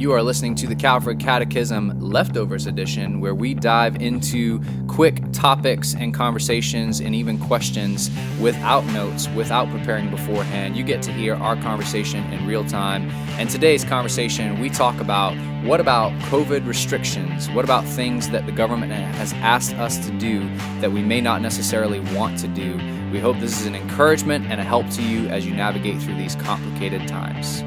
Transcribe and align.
You 0.00 0.12
are 0.12 0.22
listening 0.22 0.54
to 0.54 0.66
the 0.66 0.74
Calvary 0.74 1.14
Catechism 1.14 2.00
Leftovers 2.00 2.66
Edition, 2.66 3.20
where 3.20 3.34
we 3.34 3.52
dive 3.52 4.00
into 4.00 4.62
quick 4.88 5.20
topics 5.30 5.94
and 5.94 6.14
conversations 6.14 7.00
and 7.00 7.14
even 7.14 7.38
questions 7.38 8.10
without 8.40 8.82
notes, 8.94 9.28
without 9.36 9.68
preparing 9.68 10.08
beforehand. 10.08 10.74
You 10.74 10.84
get 10.84 11.02
to 11.02 11.12
hear 11.12 11.34
our 11.34 11.54
conversation 11.56 12.24
in 12.32 12.46
real 12.46 12.64
time. 12.64 13.10
And 13.38 13.50
today's 13.50 13.84
conversation, 13.84 14.58
we 14.58 14.70
talk 14.70 14.98
about 15.02 15.36
what 15.66 15.80
about 15.80 16.12
COVID 16.30 16.66
restrictions? 16.66 17.50
What 17.50 17.66
about 17.66 17.84
things 17.84 18.30
that 18.30 18.46
the 18.46 18.52
government 18.52 18.92
has 18.92 19.34
asked 19.34 19.74
us 19.74 19.98
to 20.06 20.10
do 20.12 20.48
that 20.80 20.92
we 20.92 21.02
may 21.02 21.20
not 21.20 21.42
necessarily 21.42 22.00
want 22.16 22.38
to 22.38 22.48
do? 22.48 22.72
We 23.12 23.20
hope 23.20 23.38
this 23.38 23.60
is 23.60 23.66
an 23.66 23.74
encouragement 23.74 24.46
and 24.46 24.62
a 24.62 24.64
help 24.64 24.88
to 24.92 25.02
you 25.02 25.28
as 25.28 25.44
you 25.44 25.54
navigate 25.54 26.00
through 26.00 26.16
these 26.16 26.36
complicated 26.36 27.06
times. 27.06 27.62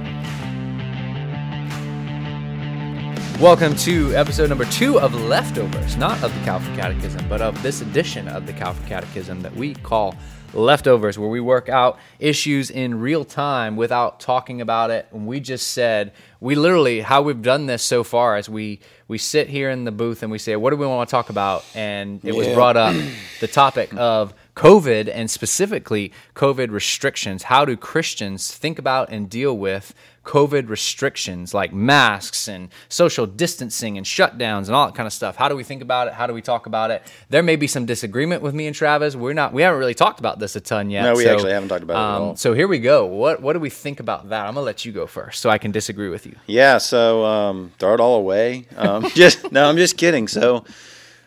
Welcome 3.43 3.75
to 3.75 4.15
episode 4.15 4.47
number 4.47 4.63
two 4.63 5.01
of 5.01 5.13
Leftovers, 5.13 5.97
not 5.97 6.23
of 6.23 6.33
the 6.33 6.45
Calvary 6.45 6.73
Catechism, 6.77 7.27
but 7.27 7.41
of 7.41 7.61
this 7.61 7.81
edition 7.81 8.29
of 8.29 8.47
the 8.47 8.53
Calvary 8.53 8.87
Catechism 8.87 9.41
that 9.41 9.53
we 9.53 9.75
call 9.75 10.15
Leftovers, 10.53 11.19
where 11.19 11.27
we 11.27 11.41
work 11.41 11.67
out 11.67 11.99
issues 12.19 12.69
in 12.71 13.01
real 13.01 13.25
time 13.25 13.75
without 13.75 14.21
talking 14.21 14.61
about 14.61 14.91
it. 14.91 15.09
And 15.11 15.27
we 15.27 15.41
just 15.41 15.73
said, 15.73 16.13
we 16.39 16.55
literally, 16.55 17.01
how 17.01 17.21
we've 17.21 17.41
done 17.41 17.65
this 17.65 17.83
so 17.83 18.05
far 18.05 18.37
is 18.37 18.47
we, 18.47 18.79
we 19.09 19.17
sit 19.17 19.49
here 19.49 19.69
in 19.69 19.83
the 19.83 19.91
booth 19.91 20.23
and 20.23 20.31
we 20.31 20.37
say, 20.37 20.55
what 20.55 20.69
do 20.69 20.77
we 20.77 20.87
want 20.87 21.09
to 21.09 21.11
talk 21.11 21.29
about? 21.29 21.65
And 21.75 22.23
it 22.23 22.33
was 22.33 22.47
brought 22.47 22.77
up 22.77 22.95
the 23.41 23.47
topic 23.49 23.93
of 23.93 24.33
COVID 24.55 25.09
and 25.11 25.29
specifically 25.29 26.11
COVID 26.35 26.71
restrictions. 26.71 27.43
How 27.43 27.65
do 27.65 27.75
Christians 27.75 28.53
think 28.53 28.77
about 28.77 29.09
and 29.09 29.29
deal 29.29 29.57
with 29.57 29.93
COVID 30.25 30.69
restrictions 30.69 31.53
like 31.53 31.73
masks 31.73 32.47
and 32.47 32.69
social 32.87 33.25
distancing 33.25 33.97
and 33.97 34.05
shutdowns 34.05 34.67
and 34.67 34.71
all 34.71 34.85
that 34.85 34.95
kind 34.95 35.07
of 35.07 35.13
stuff? 35.13 35.35
How 35.35 35.49
do 35.49 35.55
we 35.55 35.63
think 35.63 35.81
about 35.81 36.07
it? 36.07 36.13
How 36.13 36.27
do 36.27 36.33
we 36.33 36.41
talk 36.41 36.65
about 36.65 36.91
it? 36.91 37.01
There 37.29 37.43
may 37.43 37.55
be 37.55 37.67
some 37.67 37.85
disagreement 37.85 38.41
with 38.41 38.53
me 38.53 38.67
and 38.67 38.75
Travis. 38.75 39.15
We're 39.15 39.33
not. 39.33 39.53
We 39.53 39.63
haven't 39.63 39.79
really 39.79 39.95
talked 39.95 40.19
about 40.19 40.39
this 40.39 40.55
a 40.55 40.61
ton 40.61 40.89
yet. 40.89 41.03
No, 41.03 41.15
we 41.15 41.23
so, 41.23 41.33
actually 41.33 41.51
haven't 41.51 41.69
talked 41.69 41.83
about 41.83 41.95
it 41.95 41.97
at 41.97 42.15
um, 42.15 42.21
all. 42.21 42.35
So 42.35 42.53
here 42.53 42.67
we 42.67 42.79
go. 42.79 43.05
What 43.05 43.41
What 43.41 43.53
do 43.53 43.59
we 43.59 43.69
think 43.69 43.99
about 43.99 44.29
that? 44.29 44.45
I'm 44.45 44.53
gonna 44.53 44.65
let 44.65 44.85
you 44.85 44.91
go 44.91 45.07
first, 45.07 45.41
so 45.41 45.49
I 45.49 45.57
can 45.57 45.71
disagree 45.71 46.09
with 46.09 46.25
you. 46.25 46.35
Yeah, 46.45 46.77
so 46.77 47.25
um, 47.25 47.71
throw 47.79 47.95
it 47.95 47.99
all 47.99 48.15
away. 48.15 48.67
Um, 48.77 49.09
just 49.15 49.51
no, 49.51 49.67
I'm 49.67 49.77
just 49.77 49.97
kidding. 49.97 50.27
So 50.27 50.63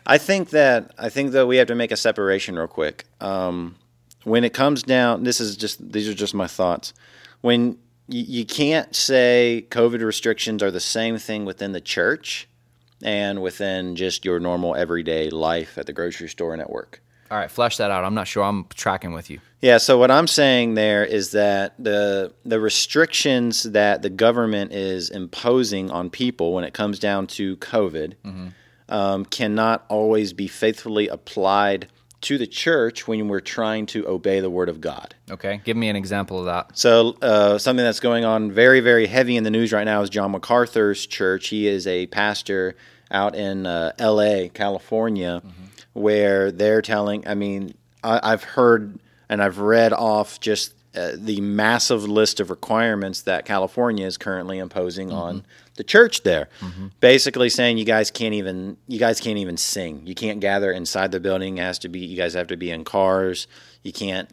I 0.07 0.17
think 0.17 0.51
that 0.51 0.93
I 0.97 1.09
think 1.09 1.33
that 1.33 1.47
we 1.47 1.57
have 1.57 1.67
to 1.67 1.75
make 1.75 1.91
a 1.91 1.97
separation 1.97 2.55
real 2.55 2.67
quick. 2.67 3.05
Um, 3.19 3.75
when 4.23 4.43
it 4.45 4.53
comes 4.53 4.81
down, 4.81 5.23
this 5.23 5.41
is 5.41 5.57
just 5.57 5.91
these 5.91 6.07
are 6.07 6.13
just 6.13 6.33
my 6.33 6.47
thoughts. 6.47 6.93
When 7.41 7.77
you, 8.07 8.23
you 8.39 8.45
can't 8.45 8.95
say 8.95 9.67
COVID 9.69 10.01
restrictions 10.01 10.63
are 10.63 10.71
the 10.71 10.79
same 10.79 11.17
thing 11.17 11.43
within 11.43 11.73
the 11.73 11.81
church 11.81 12.47
and 13.03 13.41
within 13.41 13.97
just 13.97 14.23
your 14.23 14.39
normal 14.39 14.75
everyday 14.75 15.29
life 15.29 15.77
at 15.77 15.85
the 15.85 15.93
grocery 15.93 16.29
store 16.29 16.53
and 16.53 16.61
at 16.61 16.69
work. 16.69 17.01
All 17.29 17.37
right, 17.37 17.51
flesh 17.51 17.75
that 17.75 17.91
out. 17.91 18.05
I'm 18.05 18.13
not 18.15 18.27
sure 18.27 18.43
I'm 18.43 18.65
tracking 18.75 19.11
with 19.11 19.29
you. 19.29 19.41
Yeah, 19.61 19.79
so 19.79 19.97
what 19.97 20.09
I'm 20.09 20.27
saying 20.27 20.75
there 20.75 21.03
is 21.03 21.31
that 21.31 21.73
the 21.77 22.33
the 22.45 22.61
restrictions 22.61 23.63
that 23.63 24.03
the 24.03 24.09
government 24.09 24.71
is 24.71 25.09
imposing 25.09 25.91
on 25.91 26.09
people 26.09 26.53
when 26.53 26.63
it 26.63 26.73
comes 26.73 26.97
down 26.97 27.27
to 27.27 27.57
COVID 27.57 28.13
um, 28.89 29.25
cannot 29.25 29.85
always 29.89 30.33
be 30.33 30.47
faithfully 30.47 31.07
applied 31.07 31.87
to 32.21 32.37
the 32.37 32.47
church 32.47 33.07
when 33.07 33.27
we're 33.27 33.39
trying 33.39 33.85
to 33.85 34.07
obey 34.07 34.39
the 34.39 34.49
word 34.49 34.69
of 34.69 34.81
God. 34.81 35.13
Okay, 35.29 35.61
give 35.63 35.77
me 35.77 35.87
an 35.87 35.95
example 35.95 36.39
of 36.39 36.45
that. 36.45 36.77
So, 36.77 37.15
uh, 37.21 37.57
something 37.57 37.85
that's 37.85 37.99
going 37.99 38.25
on 38.25 38.51
very, 38.51 38.79
very 38.79 39.05
heavy 39.05 39.37
in 39.37 39.43
the 39.43 39.51
news 39.51 39.71
right 39.71 39.83
now 39.83 40.01
is 40.01 40.09
John 40.09 40.31
MacArthur's 40.31 41.05
church. 41.05 41.49
He 41.49 41.67
is 41.67 41.85
a 41.85 42.07
pastor 42.07 42.75
out 43.11 43.35
in 43.35 43.65
uh, 43.65 43.93
L.A., 43.99 44.49
California, 44.49 45.41
where 45.93 46.51
they're 46.51 46.81
telling. 46.81 47.27
I 47.27 47.35
mean, 47.35 47.75
I, 48.03 48.19
I've 48.23 48.43
heard 48.43 48.99
and 49.29 49.41
I've 49.41 49.59
read 49.59 49.93
off 49.93 50.39
just 50.39 50.73
uh, 50.95 51.11
the 51.15 51.39
massive 51.41 52.07
list 52.07 52.39
of 52.39 52.49
requirements 52.49 53.21
that 53.23 53.45
California 53.45 54.05
is 54.05 54.17
currently 54.17 54.57
imposing 54.57 55.11
on 55.11 55.45
the 55.75 55.83
church 55.83 56.23
there. 56.23 56.49
Basically 56.99 57.49
saying 57.49 57.77
you 57.77 57.85
guys 57.85 58.09
can't 58.11 58.33
even 58.33 58.77
you 58.87 58.97
guys 58.99 59.19
can't 59.19 59.37
even 59.37 59.57
sing. 59.57 60.01
You 60.05 60.15
can't 60.15 60.39
gather 60.39 60.71
inside 60.71 61.11
the 61.11 61.19
building. 61.19 61.57
It 61.57 61.61
has 61.61 61.79
to 61.79 61.89
be 61.89 61.99
you 61.99 62.17
guys 62.17 62.33
have 62.33 62.47
to 62.47 62.57
be 62.57 62.71
in 62.71 62.83
cars. 62.83 63.47
You 63.83 63.93
can't. 63.93 64.29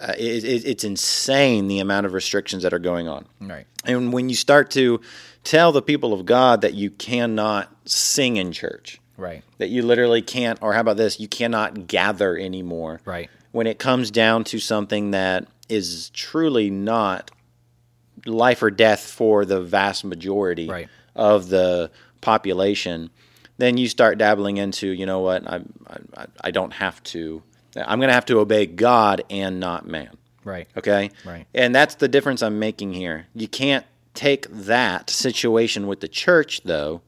Uh, 0.00 0.14
it, 0.18 0.44
it, 0.44 0.64
it's 0.66 0.82
insane 0.82 1.68
the 1.68 1.78
amount 1.78 2.06
of 2.06 2.14
restrictions 2.14 2.62
that 2.62 2.72
are 2.72 2.78
going 2.78 3.06
on. 3.06 3.26
Right. 3.38 3.66
And 3.84 4.14
when 4.14 4.30
you 4.30 4.34
start 4.34 4.70
to 4.70 5.00
tell 5.44 5.72
the 5.72 5.82
people 5.82 6.14
of 6.14 6.24
God 6.24 6.62
that 6.62 6.72
you 6.72 6.90
cannot 6.90 7.70
sing 7.84 8.36
in 8.36 8.52
church, 8.52 8.98
Right. 9.18 9.42
that 9.58 9.68
you 9.68 9.82
literally 9.82 10.22
can't, 10.22 10.58
or 10.62 10.72
how 10.72 10.80
about 10.80 10.96
this, 10.96 11.20
you 11.20 11.28
cannot 11.28 11.86
gather 11.86 12.34
anymore. 12.38 13.02
Right. 13.04 13.28
When 13.52 13.66
it 13.66 13.78
comes 13.78 14.10
down 14.10 14.44
to 14.44 14.58
something 14.58 15.10
that 15.10 15.46
is 15.70 16.10
truly 16.10 16.70
not 16.70 17.30
life 18.26 18.62
or 18.62 18.70
death 18.70 19.00
for 19.10 19.44
the 19.44 19.60
vast 19.62 20.04
majority 20.04 20.68
Right. 20.68 20.88
of 21.14 21.48
the 21.48 21.90
population, 22.20 23.10
then 23.58 23.76
you 23.76 23.88
start 23.88 24.18
dabbling 24.18 24.56
into, 24.58 24.88
you 24.88 25.06
know 25.06 25.20
what, 25.20 25.46
I, 25.46 25.60
I, 26.16 26.26
I 26.44 26.50
don't 26.50 26.72
have 26.72 27.02
to, 27.04 27.42
I'm 27.76 27.98
going 27.98 28.08
to 28.08 28.14
have 28.14 28.26
to 28.26 28.38
obey 28.38 28.66
God 28.66 29.22
and 29.30 29.60
not 29.60 29.86
man. 29.86 30.16
Right. 30.44 30.68
Okay. 30.76 31.10
Right. 31.24 31.46
And 31.54 31.74
that's 31.74 31.96
the 31.96 32.08
difference 32.08 32.42
I'm 32.42 32.58
making 32.58 32.94
here. 32.94 33.26
You 33.34 33.48
can't 33.48 33.84
take 34.14 34.48
that 34.50 35.10
situation 35.10 35.86
with 35.86 36.00
the 36.00 36.08
church, 36.08 36.62
though, 36.64 37.02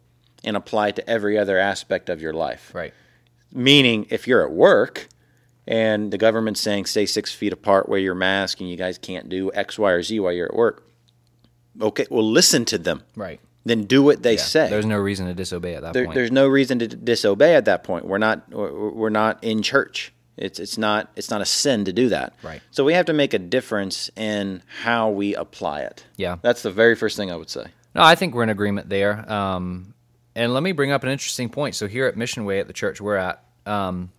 and 0.44 0.56
apply 0.56 0.89
it 0.89 0.97
to 0.97 1.09
every 1.11 1.39
other 1.39 1.59
aspect 1.59 2.09
of 2.11 2.21
your 2.21 2.33
life. 2.33 2.71
Right. 2.75 2.93
Meaning, 3.53 4.06
if 4.11 4.27
you're 4.27 4.44
at 4.44 4.53
work 4.53 5.09
and 5.67 6.11
the 6.12 6.19
government's 6.19 6.61
saying 6.61 6.87
stay 6.87 7.06
six 7.06 7.33
feet 7.33 7.53
apart, 7.53 7.89
wear 7.89 7.99
your 8.00 8.15
mask, 8.15 8.61
and 8.61 8.69
you 8.69 8.77
guys 8.77 8.99
can't 8.99 9.28
do 9.28 9.50
X, 9.55 9.78
Y, 9.78 9.91
or 9.91 10.03
Z 10.03 10.19
while 10.21 10.33
you're 10.33 10.47
at 10.47 10.55
work, 10.55 10.84
okay, 11.81 12.06
well, 12.11 12.28
listen 12.28 12.65
to 12.67 12.78
them. 12.78 13.03
Right. 13.17 13.41
Then 13.65 13.84
do 13.84 14.03
what 14.03 14.23
they 14.25 14.34
Yeah, 14.34 14.43
say. 14.43 14.71
There's 14.71 14.87
no 14.87 14.99
reason 14.99 15.27
to 15.27 15.34
disobey 15.34 15.75
at 15.77 15.83
that 15.83 15.93
There- 15.93 16.05
point. 16.06 16.15
there's 16.17 16.33
no 16.33 16.49
reason 16.49 16.78
to 16.81 16.89
disobey 16.89 17.55
at 17.55 17.65
that 17.67 17.84
point. 17.84 18.05
We're 18.06 18.19
not 18.19 18.50
we're 18.50 18.91
we're 18.91 19.09
not 19.11 19.43
in 19.45 19.62
church. 19.62 20.12
It's 20.37 20.59
it's 20.59 20.77
not 20.77 21.11
it's 21.15 21.31
not 21.31 21.41
a 21.43 21.45
sin 21.47 21.84
to 21.84 21.93
do 21.93 22.09
that. 22.09 22.34
Right. 22.43 22.61
So 22.73 22.83
we 22.83 22.94
have 22.94 23.06
to 23.06 23.12
make 23.12 23.34
a 23.34 23.39
difference 23.39 24.11
in 24.17 24.62
how 24.83 25.11
we 25.11 25.37
apply 25.37 25.83
it. 25.83 26.05
Yeah. 26.17 26.39
That's 26.43 26.62
the 26.62 26.73
very 26.73 26.97
first 26.97 27.17
thing 27.17 27.31
I 27.31 27.37
would 27.37 27.50
say. 27.50 27.67
No, 27.94 28.03
I 28.03 28.17
think 28.17 28.34
we're 28.34 28.43
in 28.43 28.49
agreement 28.49 28.89
there. 28.89 29.31
Um, 29.31 29.94
and 30.34 30.53
let 30.55 30.62
me 30.65 30.73
bring 30.73 30.91
up 30.91 31.05
an 31.05 31.11
interesting 31.11 31.49
point. 31.49 31.77
So 31.77 31.87
here 31.87 32.06
at 32.06 32.17
Mission 32.17 32.44
Way 32.44 32.59
at 32.59 32.67
the 32.67 32.73
church 32.73 33.00
we're 33.00 33.17
at, 33.17 33.44
um, 33.67 34.11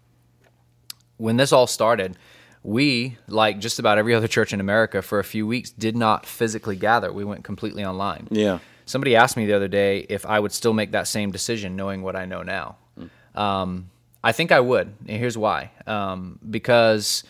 when 1.18 1.38
this 1.38 1.52
all 1.52 1.68
started, 1.68 2.18
we, 2.64 3.18
like 3.28 3.60
just 3.60 3.80
about 3.80 3.98
every 3.98 4.14
other 4.14 4.28
church 4.28 4.54
in 4.54 4.60
America, 4.60 5.02
for 5.02 5.20
a 5.20 5.24
few 5.24 5.46
weeks 5.46 5.70
did 5.72 5.96
not 5.96 6.26
physically 6.26 6.76
gather. 6.76 7.12
We 7.12 7.24
went 7.26 7.44
completely 7.44 7.84
online. 7.84 8.28
Yeah. 8.32 8.60
Somebody 8.86 9.16
asked 9.16 9.38
me 9.38 9.46
the 9.46 9.54
other 9.54 9.68
day 9.68 10.06
if 10.10 10.26
I 10.26 10.40
would 10.40 10.52
still 10.52 10.74
make 10.74 10.92
that 10.92 11.08
same 11.08 11.32
decision 11.32 11.76
knowing 11.76 12.02
what 12.04 12.16
I 12.16 12.26
know 12.26 12.42
now. 12.44 12.78
Um, 13.36 13.90
I 14.24 14.32
think 14.32 14.52
I 14.52 14.60
would. 14.60 14.94
And 15.08 15.18
here's 15.18 15.38
why. 15.38 15.72
Um, 15.88 16.40
because 16.50 17.24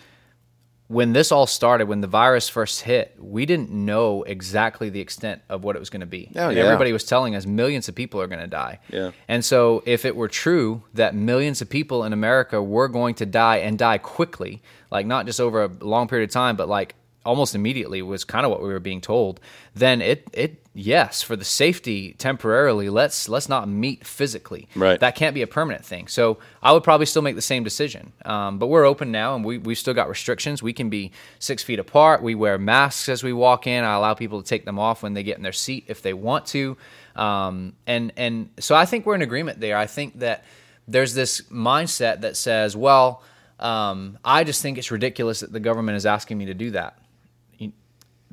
when 0.88 1.14
this 1.14 1.32
all 1.32 1.48
started, 1.48 1.88
when 1.88 2.02
the 2.02 2.08
virus 2.08 2.50
first 2.50 2.82
hit, 2.82 3.16
we 3.18 3.46
didn't 3.46 3.72
know 3.72 4.24
exactly 4.24 4.90
the 4.90 5.00
extent 5.00 5.42
of 5.50 5.64
what 5.64 5.76
it 5.76 5.80
was 5.80 5.90
going 5.90 6.02
to 6.02 6.06
be. 6.06 6.30
Oh, 6.36 6.50
And 6.50 6.58
yeah. 6.58 6.64
Everybody 6.66 6.92
was 6.92 7.04
telling 7.06 7.36
us 7.36 7.46
millions 7.46 7.88
of 7.88 7.96
people 7.96 8.22
are 8.22 8.28
going 8.28 8.42
to 8.42 8.48
die. 8.48 8.80
Yeah. 8.90 9.12
And 9.28 9.44
so, 9.44 9.82
if 9.86 10.06
it 10.06 10.16
were 10.16 10.28
true 10.28 10.84
that 10.94 11.16
millions 11.16 11.62
of 11.62 11.70
people 11.70 12.04
in 12.04 12.14
America 12.14 12.62
were 12.62 12.88
going 12.88 13.16
to 13.16 13.26
die 13.26 13.58
and 13.58 13.80
die 13.80 13.98
quickly, 13.98 14.62
like 14.92 15.06
not 15.06 15.26
just 15.26 15.40
over 15.40 15.64
a 15.64 15.68
long 15.68 16.08
period 16.08 16.30
of 16.30 16.34
time, 16.34 16.56
but 16.56 16.68
like 16.68 16.96
almost 17.26 17.56
immediately 17.56 18.02
was 18.02 18.24
kind 18.24 18.46
of 18.46 18.52
what 18.52 18.62
we 18.62 18.68
were 18.70 18.80
being 18.80 19.02
told, 19.02 19.40
then 19.76 20.02
it 20.02 20.28
it 20.34 20.64
yes, 20.74 21.22
for 21.22 21.36
the 21.36 21.46
safety 21.46 22.14
temporarily, 22.18 22.90
let's 22.90 23.30
let's 23.30 23.48
not 23.48 23.68
meet 23.68 24.06
physically. 24.06 24.68
Right. 24.76 25.00
That 25.00 25.16
can't 25.16 25.34
be 25.34 25.42
a 25.42 25.48
permanent 25.48 25.86
thing. 25.86 26.08
So 26.08 26.40
I 26.62 26.74
would 26.74 26.84
probably 26.84 27.06
still 27.06 27.22
make 27.22 27.36
the 27.36 27.42
same 27.42 27.64
decision. 27.64 28.12
Um, 28.26 28.58
but 28.58 28.68
we're 28.68 28.86
open 28.86 29.12
now, 29.12 29.36
and 29.36 29.46
we 29.46 29.58
we've 29.58 29.78
still 29.78 29.94
got 29.94 30.10
restrictions. 30.10 30.62
We 30.62 30.74
can 30.74 30.90
be 30.90 31.12
six 31.40 31.64
feet 31.64 31.80
apart. 31.80 32.22
We 32.22 32.36
wear 32.36 32.58
masks 32.58 33.10
as 33.10 33.24
we 33.24 33.34
walk 33.34 33.68
in. 33.68 33.84
I 33.84 33.94
allow 33.94 34.14
people 34.14 34.42
to 34.42 34.48
take 34.48 34.66
them 34.66 34.80
off 34.80 35.04
when 35.04 35.14
they 35.14 35.24
get 35.24 35.38
in 35.38 35.44
their 35.44 35.52
seat 35.52 35.86
if 35.88 36.02
they 36.02 36.14
want 36.14 36.46
to. 36.48 36.78
Um, 37.16 37.74
and 37.88 38.12
and 38.18 38.50
so 38.60 38.76
I 38.76 38.86
think 38.86 39.06
we're 39.06 39.16
in 39.16 39.22
agreement 39.22 39.60
there. 39.60 39.78
I 39.78 39.88
think 39.88 40.20
that 40.20 40.44
there's 40.88 41.14
this 41.14 41.42
mindset 41.44 42.22
that 42.22 42.36
says, 42.36 42.76
well, 42.76 43.24
um, 43.60 44.18
I 44.26 44.44
just 44.44 44.62
think 44.62 44.78
it's 44.78 44.92
ridiculous 44.92 45.40
that 45.40 45.54
the 45.54 45.60
government 45.60 45.96
is 45.96 46.06
asking 46.06 46.38
me 46.38 46.46
to 46.48 46.54
do 46.54 46.72
that. 46.72 46.98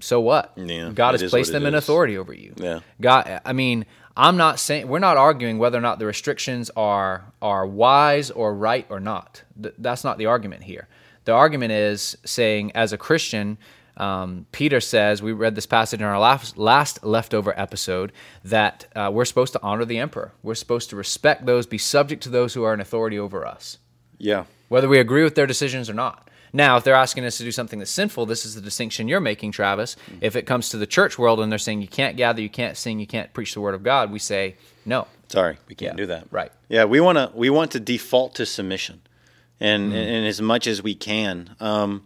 So 0.01 0.21
what? 0.21 0.53
Yeah, 0.57 0.91
God 0.95 1.19
has 1.21 1.31
placed 1.31 1.53
them 1.53 1.67
in 1.67 1.75
is. 1.75 1.85
authority 1.85 2.17
over 2.19 2.33
you. 2.33 2.55
Yeah. 2.57 2.81
God, 3.01 3.41
I 3.45 3.53
mean, 3.53 3.87
I'm 4.17 4.37
not 4.37 4.59
saying 4.59 4.89
we're 4.89 4.99
not 4.99 5.17
arguing 5.17 5.59
whether 5.59 5.79
or 5.79 5.83
not 5.83 5.99
the 5.99 6.07
restrictions 6.07 6.71
are 6.77 7.25
are 7.41 7.67
wise 7.67 8.31
or 8.31 8.55
right 8.55 8.87
or 8.91 9.01
not. 9.01 9.43
Th- 9.61 9.75
that's 9.79 10.05
not 10.05 10.19
the 10.19 10.27
argument 10.27 10.63
here. 10.65 10.89
The 11.25 11.33
argument 11.33 11.73
is 11.73 12.17
saying, 12.25 12.73
as 12.75 12.93
a 12.93 12.99
Christian, 12.99 13.59
Um, 13.97 14.47
Peter 14.51 14.81
says, 14.81 15.21
we 15.21 15.33
read 15.33 15.55
this 15.55 15.67
passage 15.67 16.01
in 16.01 16.07
our 16.07 16.19
last, 16.19 16.57
last 16.57 17.05
leftover 17.05 17.53
episode, 17.61 18.13
that 18.45 18.87
uh, 18.97 19.11
we're 19.13 19.27
supposed 19.27 19.53
to 19.53 19.61
honor 19.63 19.85
the 19.85 19.99
emperor. 19.99 20.33
We're 20.43 20.55
supposed 20.55 20.89
to 20.91 20.97
respect 20.97 21.45
those, 21.45 21.67
be 21.67 21.77
subject 21.77 22.23
to 22.23 22.31
those 22.31 22.55
who 22.55 22.63
are 22.65 22.73
in 22.73 22.81
authority 22.81 23.19
over 23.19 23.45
us, 23.45 23.77
Yeah. 24.17 24.45
whether 24.71 24.89
we 24.89 24.99
agree 25.01 25.23
with 25.23 25.35
their 25.35 25.47
decisions 25.47 25.91
or 25.91 25.95
not. 25.95 26.30
Now, 26.53 26.77
if 26.77 26.85
they're 26.85 26.95
asking 26.95 27.25
us 27.25 27.39
to 27.39 27.45
do 27.45 27.53
something 27.53 27.79
that's 27.79 27.91
sinful, 27.91 28.27
this 28.27 28.45
is 28.45 28.55
the 28.55 28.61
distinction 28.61 29.07
you're 29.09 29.21
making, 29.21 29.53
Travis. 29.53 29.97
If 30.21 30.35
it 30.37 30.43
comes 30.43 30.69
to 30.71 30.77
the 30.79 30.87
church 30.87 31.19
world 31.19 31.41
and 31.41 31.51
they're 31.51 31.59
saying 31.59 31.81
you 31.83 31.89
can't 31.89 32.17
gather, 32.17 32.43
you 32.43 32.51
can't 32.51 32.77
sing, 32.77 32.99
you 32.99 33.07
can't 33.07 33.33
preach 33.33 33.55
the 33.55 33.61
word 33.61 33.75
of 33.75 33.83
God, 33.83 34.11
we 34.11 34.19
say 34.19 34.57
no. 34.85 35.07
Sorry, 35.29 35.59
we 35.69 35.75
can't 35.77 35.93
Yeah, 35.93 35.97
do 36.03 36.07
that. 36.07 36.27
right. 36.31 36.51
Yeah, 36.69 36.85
we 36.87 36.99
want 37.01 37.17
to 37.19 37.31
we 37.35 37.51
want 37.51 37.71
to 37.73 37.81
default 37.81 38.35
to 38.37 38.47
submission, 38.47 39.01
and 39.61 39.93
and 39.93 40.27
as 40.27 40.41
much 40.41 40.67
as 40.67 40.83
we 40.83 40.95
can. 40.95 41.55
Um, 41.61 42.03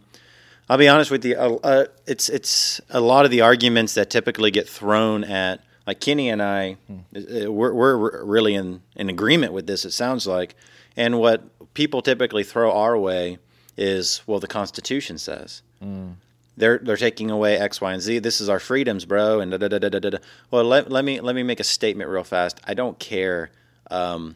I'll 0.69 0.77
be 0.77 0.87
honest 0.87 1.09
with 1.11 1.23
you. 1.25 1.35
Uh, 1.35 1.57
uh, 1.63 1.85
it's 2.07 2.29
it's 2.29 2.81
a 2.89 2.99
lot 2.99 3.25
of 3.25 3.31
the 3.31 3.41
arguments 3.41 3.93
that 3.95 4.09
typically 4.09 4.51
get 4.51 4.67
thrown 4.69 5.23
at 5.23 5.61
like 5.87 5.99
Kenny 5.99 6.29
and 6.29 6.41
I. 6.41 6.77
uh, 7.15 7.51
We're, 7.51 7.73
we're 7.73 8.23
really 8.25 8.53
in 8.55 8.81
in 8.95 9.09
agreement 9.09 9.53
with 9.53 9.65
this. 9.67 9.85
It 9.85 9.91
sounds 9.91 10.25
like, 10.27 10.55
and 10.95 11.19
what 11.19 11.43
people 11.73 12.01
typically 12.03 12.43
throw 12.43 12.71
our 12.71 12.97
way 12.97 13.37
is 13.77 14.21
well, 14.25 14.39
the 14.39 14.47
Constitution 14.47 15.17
says. 15.17 15.61
They're 16.57 16.77
they're 16.77 16.95
taking 16.97 17.29
away 17.31 17.57
X, 17.57 17.81
Y, 17.81 17.91
and 17.91 18.01
Z. 18.01 18.19
This 18.19 18.39
is 18.39 18.47
our 18.47 18.59
freedoms, 18.59 19.03
bro. 19.05 19.39
And 19.41 19.51
da 19.51 19.57
da 19.57 19.67
da 19.67 19.77
da 19.77 19.89
da 19.99 20.09
da. 20.09 20.17
Well, 20.51 20.63
let, 20.63 20.89
let 20.89 21.03
me 21.03 21.19
let 21.19 21.35
me 21.35 21.43
make 21.43 21.59
a 21.59 21.65
statement 21.65 22.09
real 22.09 22.23
fast. 22.23 22.61
I 22.65 22.73
don't 22.73 22.97
care. 22.97 23.51
Um, 23.91 24.35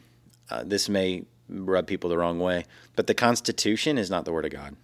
uh, 0.50 0.62
this 0.64 0.88
may 0.88 1.24
rub 1.48 1.86
people 1.86 2.10
the 2.10 2.18
wrong 2.18 2.38
way, 2.38 2.66
but 2.94 3.06
the 3.06 3.14
Constitution 3.14 3.96
is 3.98 4.10
not 4.10 4.24
the 4.24 4.32
word 4.32 4.44
of 4.44 4.50
God. 4.52 4.76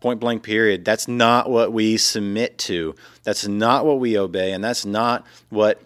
Point 0.00 0.20
blank. 0.20 0.42
Period. 0.42 0.84
That's 0.84 1.08
not 1.08 1.50
what 1.50 1.72
we 1.72 1.96
submit 1.96 2.58
to. 2.58 2.94
That's 3.24 3.46
not 3.48 3.86
what 3.86 3.98
we 3.98 4.18
obey, 4.18 4.52
and 4.52 4.62
that's 4.62 4.84
not 4.84 5.26
what. 5.48 5.80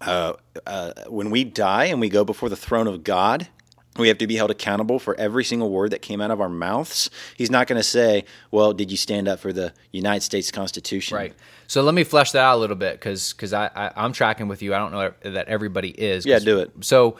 Uh, 0.00 0.34
uh, 0.66 0.92
when 1.08 1.30
we 1.30 1.42
die 1.42 1.86
and 1.86 2.02
we 2.02 2.10
go 2.10 2.22
before 2.22 2.50
the 2.50 2.56
throne 2.56 2.86
of 2.86 3.02
God, 3.02 3.48
we 3.98 4.08
have 4.08 4.18
to 4.18 4.26
be 4.26 4.36
held 4.36 4.50
accountable 4.50 4.98
for 4.98 5.14
every 5.18 5.44
single 5.44 5.70
word 5.70 5.90
that 5.92 6.02
came 6.02 6.20
out 6.20 6.30
of 6.30 6.40
our 6.40 6.48
mouths. 6.48 7.10
He's 7.36 7.50
not 7.50 7.66
going 7.66 7.78
to 7.78 7.82
say, 7.84 8.24
"Well, 8.50 8.72
did 8.72 8.90
you 8.90 8.96
stand 8.96 9.28
up 9.28 9.38
for 9.40 9.52
the 9.52 9.72
United 9.92 10.22
States 10.22 10.50
Constitution?" 10.50 11.16
Right. 11.16 11.34
So 11.66 11.82
let 11.82 11.94
me 11.94 12.04
flesh 12.04 12.32
that 12.32 12.40
out 12.42 12.56
a 12.56 12.60
little 12.60 12.76
bit 12.76 12.94
because 12.94 13.32
because 13.32 13.52
I, 13.52 13.70
I 13.74 13.92
I'm 13.96 14.12
tracking 14.12 14.48
with 14.48 14.62
you. 14.62 14.74
I 14.74 14.78
don't 14.78 14.92
know 14.92 15.12
that 15.30 15.48
everybody 15.48 15.90
is. 15.90 16.24
Yeah, 16.26 16.38
do 16.38 16.58
it. 16.60 16.70
So 16.80 17.16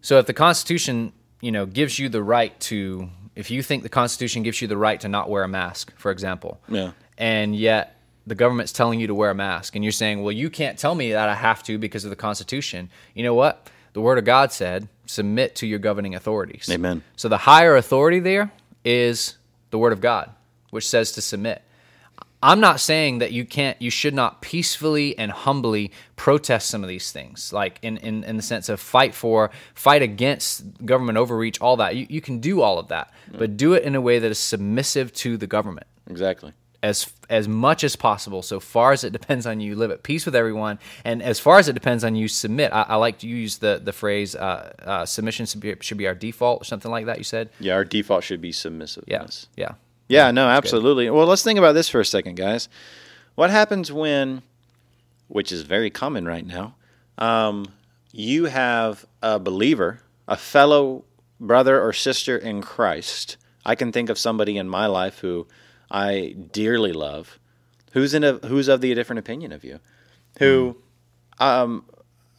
so 0.00 0.18
if 0.18 0.26
the 0.26 0.34
Constitution 0.34 1.12
you 1.40 1.50
know 1.52 1.66
gives 1.66 1.98
you 1.98 2.08
the 2.08 2.22
right 2.22 2.58
to 2.60 3.08
if 3.34 3.50
you 3.50 3.62
think 3.62 3.82
the 3.82 3.88
Constitution 3.88 4.42
gives 4.42 4.60
you 4.60 4.68
the 4.68 4.76
right 4.76 5.00
to 5.00 5.08
not 5.08 5.30
wear 5.30 5.42
a 5.42 5.48
mask, 5.48 5.92
for 5.96 6.10
example, 6.10 6.60
Yeah. 6.68 6.92
and 7.16 7.56
yet 7.56 7.96
the 8.26 8.34
government's 8.34 8.72
telling 8.72 9.00
you 9.00 9.06
to 9.08 9.14
wear 9.14 9.30
a 9.30 9.34
mask, 9.34 9.74
and 9.74 9.82
you're 9.84 9.90
saying, 9.90 10.22
well, 10.22 10.30
you 10.32 10.48
can't 10.50 10.78
tell 10.78 10.94
me 10.94 11.10
that 11.12 11.28
I 11.28 11.34
have 11.34 11.62
to 11.64 11.76
because 11.78 12.04
of 12.04 12.10
the 12.10 12.16
Constitution. 12.16 12.88
You 13.14 13.22
know 13.24 13.34
what? 13.34 13.68
The 13.92 14.00
Word 14.00 14.18
of 14.18 14.24
God 14.24 14.52
said, 14.52 14.88
submit 15.06 15.54
to 15.56 15.66
your 15.66 15.78
governing 15.78 16.14
authorities. 16.14 16.68
Amen. 16.70 17.02
So 17.16 17.28
the 17.28 17.38
higher 17.38 17.76
authority 17.76 18.20
there 18.20 18.52
is 18.84 19.36
the 19.70 19.78
Word 19.78 19.92
of 19.92 20.00
God, 20.00 20.30
which 20.70 20.88
says 20.88 21.12
to 21.12 21.20
submit. 21.20 21.62
I'm 22.44 22.58
not 22.58 22.80
saying 22.80 23.18
that 23.18 23.30
you 23.30 23.44
can't, 23.44 23.80
you 23.80 23.90
should 23.90 24.14
not 24.14 24.42
peacefully 24.42 25.16
and 25.16 25.30
humbly 25.30 25.92
protest 26.16 26.68
some 26.68 26.82
of 26.82 26.88
these 26.88 27.12
things, 27.12 27.52
like 27.52 27.78
in, 27.82 27.98
in, 27.98 28.24
in 28.24 28.36
the 28.36 28.42
sense 28.42 28.68
of 28.68 28.80
fight 28.80 29.14
for, 29.14 29.50
fight 29.74 30.02
against 30.02 30.84
government 30.84 31.18
overreach, 31.18 31.60
all 31.60 31.76
that. 31.76 31.94
You, 31.94 32.06
you 32.10 32.20
can 32.20 32.40
do 32.40 32.60
all 32.60 32.80
of 32.80 32.88
that, 32.88 33.12
mm. 33.30 33.38
but 33.38 33.56
do 33.56 33.74
it 33.74 33.84
in 33.84 33.94
a 33.94 34.00
way 34.00 34.18
that 34.18 34.28
is 34.28 34.38
submissive 34.38 35.12
to 35.14 35.36
the 35.36 35.46
government 35.46 35.86
Exactly. 36.08 36.52
As 36.82 37.12
as 37.30 37.46
much 37.48 37.84
as 37.84 37.96
possible. 37.96 38.42
So 38.42 38.60
far 38.60 38.92
as 38.92 39.04
it 39.04 39.12
depends 39.12 39.46
on 39.46 39.60
you, 39.60 39.74
live 39.76 39.90
at 39.90 40.02
peace 40.02 40.26
with 40.26 40.34
everyone, 40.34 40.78
and 41.04 41.22
as 41.22 41.38
far 41.38 41.58
as 41.58 41.68
it 41.68 41.72
depends 41.74 42.02
on 42.04 42.14
you, 42.16 42.28
submit. 42.28 42.72
I, 42.72 42.82
I 42.88 42.96
like 42.96 43.18
to 43.20 43.26
use 43.28 43.58
the 43.58 43.80
the 43.82 43.92
phrase 43.92 44.34
uh, 44.34 44.72
uh, 44.82 45.06
submission 45.06 45.46
should 45.46 45.60
be, 45.60 45.74
should 45.80 45.98
be 45.98 46.06
our 46.06 46.14
default 46.14 46.62
or 46.62 46.64
something 46.64 46.90
like 46.90 47.06
that. 47.06 47.18
You 47.18 47.24
said, 47.24 47.50
Yeah, 47.60 47.74
our 47.74 47.84
default 47.84 48.24
should 48.24 48.40
be 48.40 48.52
submissive. 48.52 49.04
yeah, 49.06 49.26
yeah. 49.56 49.74
Yeah, 50.08 50.30
no, 50.30 50.46
absolutely. 50.48 51.08
Well, 51.08 51.26
let's 51.26 51.42
think 51.42 51.58
about 51.58 51.72
this 51.72 51.88
for 51.88 52.00
a 52.00 52.04
second, 52.04 52.34
guys. 52.36 52.68
What 53.34 53.48
happens 53.48 53.90
when, 53.90 54.42
which 55.28 55.50
is 55.52 55.62
very 55.62 55.88
common 55.88 56.26
right 56.26 56.44
now, 56.44 56.74
um, 57.16 57.64
you 58.12 58.44
have 58.46 59.06
a 59.22 59.38
believer, 59.38 60.00
a 60.28 60.36
fellow 60.36 61.04
brother 61.40 61.80
or 61.80 61.94
sister 61.94 62.36
in 62.36 62.60
Christ? 62.60 63.38
I 63.64 63.74
can 63.74 63.90
think 63.90 64.10
of 64.10 64.18
somebody 64.18 64.58
in 64.58 64.68
my 64.68 64.84
life 64.86 65.20
who 65.20 65.46
I 65.92 66.34
dearly 66.52 66.92
love, 66.92 67.38
who's 67.92 68.14
in 68.14 68.24
a 68.24 68.32
who's 68.46 68.66
of 68.66 68.80
the 68.80 68.94
different 68.94 69.18
opinion 69.18 69.52
of 69.52 69.62
you, 69.62 69.78
who 70.38 70.78
um, 71.38 71.84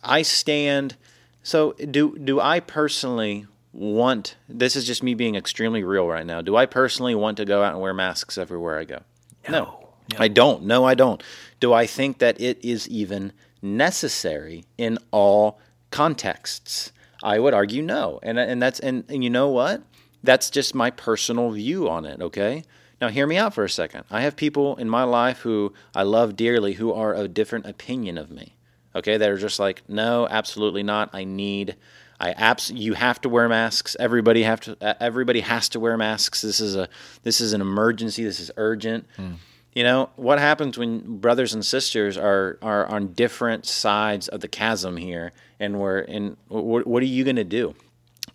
I 0.04 0.24
stand. 0.24 0.98
So 1.44 1.74
do 1.74 2.18
do 2.18 2.40
I 2.40 2.60
personally 2.60 3.46
want? 3.72 4.36
This 4.50 4.76
is 4.76 4.88
just 4.88 5.04
me 5.04 5.14
being 5.14 5.36
extremely 5.36 5.84
real 5.84 6.08
right 6.08 6.26
now. 6.26 6.42
Do 6.42 6.56
I 6.56 6.66
personally 6.66 7.14
want 7.14 7.38
to 7.38 7.46
go 7.46 7.62
out 7.62 7.74
and 7.74 7.82
wear 7.82 7.94
masks 7.94 8.40
everywhere 8.40 8.80
I 8.80 8.86
go? 8.86 9.04
No, 9.48 9.90
I 10.18 10.30
don't. 10.30 10.64
No, 10.64 10.84
I 10.86 10.96
don't. 10.96 11.22
Do 11.60 11.74
I 11.74 11.86
think 11.86 12.18
that 12.18 12.42
it 12.42 12.64
is 12.66 12.90
even 12.90 13.34
necessary 13.62 14.66
in 14.80 14.98
all 15.12 15.60
contexts? 15.92 16.92
I 17.22 17.38
would 17.38 17.54
argue 17.54 17.84
no, 17.84 18.20
and 18.24 18.40
and 18.40 18.60
that's 18.60 18.80
and, 18.80 19.04
and 19.10 19.24
you 19.24 19.30
know 19.30 19.50
what? 19.50 19.84
That's 20.24 20.50
just 20.50 20.74
my 20.74 20.90
personal 20.90 21.52
view 21.52 21.88
on 21.88 22.06
it. 22.06 22.20
Okay. 22.20 22.64
Now, 23.04 23.10
hear 23.10 23.28
me 23.28 23.36
out 23.36 23.54
for 23.54 23.66
a 23.66 23.70
second. 23.70 24.06
I 24.10 24.22
have 24.22 24.38
people 24.38 24.78
in 24.78 24.90
my 24.90 25.04
life 25.04 25.40
who 25.40 25.74
I 25.94 26.04
love 26.04 26.38
dearly 26.38 26.72
who 26.72 26.94
are 26.94 27.14
of 27.14 27.34
different 27.34 27.66
opinion 27.66 28.18
of 28.18 28.32
me. 28.32 28.56
Okay, 28.96 29.18
that 29.18 29.30
are 29.30 29.38
just 29.38 29.60
like, 29.60 29.84
no, 29.90 30.26
absolutely 30.26 30.84
not. 30.84 31.10
I 31.12 31.26
need, 31.26 31.76
I 32.18 32.32
abs. 32.32 32.72
You 32.72 32.94
have 32.94 33.20
to 33.20 33.28
wear 33.28 33.50
masks. 33.50 33.98
Everybody 34.00 34.44
have 34.44 34.62
to. 34.62 35.04
Everybody 35.04 35.42
has 35.42 35.68
to 35.70 35.82
wear 35.82 35.98
masks. 35.98 36.42
This 36.44 36.62
is 36.62 36.78
a, 36.78 36.88
this 37.24 37.42
is 37.42 37.52
an 37.52 37.60
emergency. 37.60 38.24
This 38.24 38.40
is 38.40 38.52
urgent. 38.56 39.06
Hmm. 39.18 39.34
You 39.74 39.84
know 39.84 40.10
what 40.16 40.40
happens 40.40 40.78
when 40.78 41.18
brothers 41.18 41.54
and 41.54 41.66
sisters 41.66 42.18
are 42.18 42.58
are 42.62 42.86
on 42.86 43.12
different 43.12 43.66
sides 43.66 44.30
of 44.30 44.40
the 44.40 44.48
chasm 44.48 44.96
here, 44.96 45.34
and 45.60 45.78
we're 45.78 46.00
in. 46.00 46.38
What, 46.48 46.88
what 46.88 47.04
are 47.04 47.08
you 47.08 47.26
going 47.26 47.36
to 47.36 47.44
do? 47.44 47.76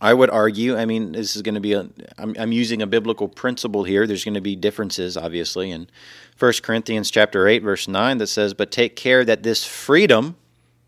I 0.01 0.15
would 0.15 0.31
argue. 0.31 0.77
I 0.77 0.85
mean, 0.85 1.13
this 1.13 1.35
is 1.35 1.43
going 1.43 1.57
to 1.57 1.61
be 1.61 1.73
a. 1.73 1.89
I'm, 2.17 2.35
I'm 2.39 2.53
using 2.53 2.83
a 2.83 2.87
biblical 2.87 3.29
principle 3.29 3.85
here. 3.85 4.07
There's 4.07 4.25
going 4.25 4.35
to 4.35 4.41
be 4.41 4.55
differences, 4.55 5.17
obviously, 5.17 5.71
in 5.71 5.89
1 6.39 6.53
Corinthians 6.63 7.11
chapter 7.11 7.49
eight, 7.49 7.63
verse 7.63 7.89
nine, 7.89 8.19
that 8.19 8.29
says, 8.29 8.55
"But 8.55 8.71
take 8.71 8.95
care 8.95 9.25
that 9.25 9.43
this 9.43 9.65
freedom, 9.65 10.37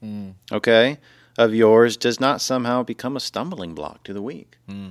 hmm. 0.00 0.30
okay, 0.52 0.98
of 1.36 1.54
yours 1.54 1.96
does 1.96 2.20
not 2.20 2.40
somehow 2.40 2.82
become 2.84 3.16
a 3.16 3.20
stumbling 3.20 3.74
block 3.74 4.04
to 4.04 4.12
the 4.12 4.22
weak." 4.22 4.56
Hmm. 4.68 4.90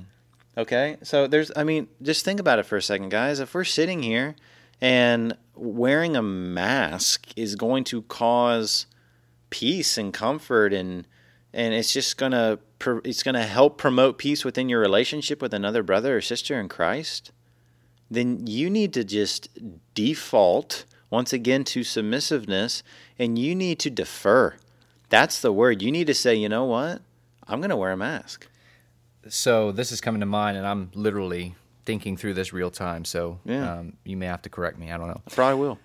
Okay, 0.58 0.98
so 1.02 1.26
there's. 1.26 1.50
I 1.56 1.64
mean, 1.64 1.88
just 2.02 2.24
think 2.24 2.40
about 2.40 2.58
it 2.58 2.66
for 2.66 2.76
a 2.76 2.82
second, 2.82 3.08
guys. 3.08 3.40
If 3.40 3.54
we're 3.54 3.64
sitting 3.64 4.02
here 4.02 4.36
and 4.80 5.36
wearing 5.54 6.16
a 6.16 6.22
mask 6.22 7.28
is 7.36 7.54
going 7.54 7.84
to 7.84 8.02
cause 8.02 8.86
peace 9.50 9.98
and 9.98 10.14
comfort 10.14 10.72
and 10.72 11.06
and 11.52 11.74
it's 11.74 11.92
just 11.92 12.16
gonna 12.16 12.58
pr- 12.58 12.69
it's 13.04 13.22
gonna 13.22 13.46
help 13.46 13.78
promote 13.78 14.18
peace 14.18 14.44
within 14.44 14.68
your 14.68 14.80
relationship 14.80 15.40
with 15.42 15.52
another 15.54 15.82
brother 15.82 16.16
or 16.16 16.20
sister 16.20 16.58
in 16.58 16.68
Christ, 16.68 17.30
then 18.10 18.46
you 18.46 18.68
need 18.70 18.92
to 18.94 19.04
just 19.04 19.48
default 19.94 20.84
once 21.10 21.32
again 21.32 21.64
to 21.64 21.82
submissiveness, 21.82 22.82
and 23.18 23.38
you 23.38 23.54
need 23.54 23.78
to 23.80 23.90
defer. 23.90 24.54
That's 25.08 25.40
the 25.40 25.52
word. 25.52 25.82
You 25.82 25.90
need 25.90 26.06
to 26.06 26.14
say, 26.14 26.34
you 26.36 26.48
know 26.48 26.64
what, 26.64 27.02
I'm 27.48 27.60
gonna 27.60 27.76
wear 27.76 27.90
a 27.92 27.96
mask. 27.96 28.46
So 29.28 29.72
this 29.72 29.92
is 29.92 30.00
coming 30.00 30.20
to 30.20 30.26
mind, 30.26 30.56
and 30.56 30.66
I'm 30.66 30.90
literally 30.94 31.54
thinking 31.84 32.16
through 32.16 32.34
this 32.34 32.52
real 32.52 32.70
time. 32.70 33.04
So 33.04 33.40
Yeah. 33.44 33.72
um, 33.80 33.96
you 34.04 34.16
may 34.16 34.26
have 34.26 34.42
to 34.42 34.48
correct 34.48 34.78
me. 34.78 34.90
I 34.92 34.96
don't 34.96 35.08
know. 35.08 35.20
I 35.26 35.30
probably 35.34 35.60
will. 35.60 35.78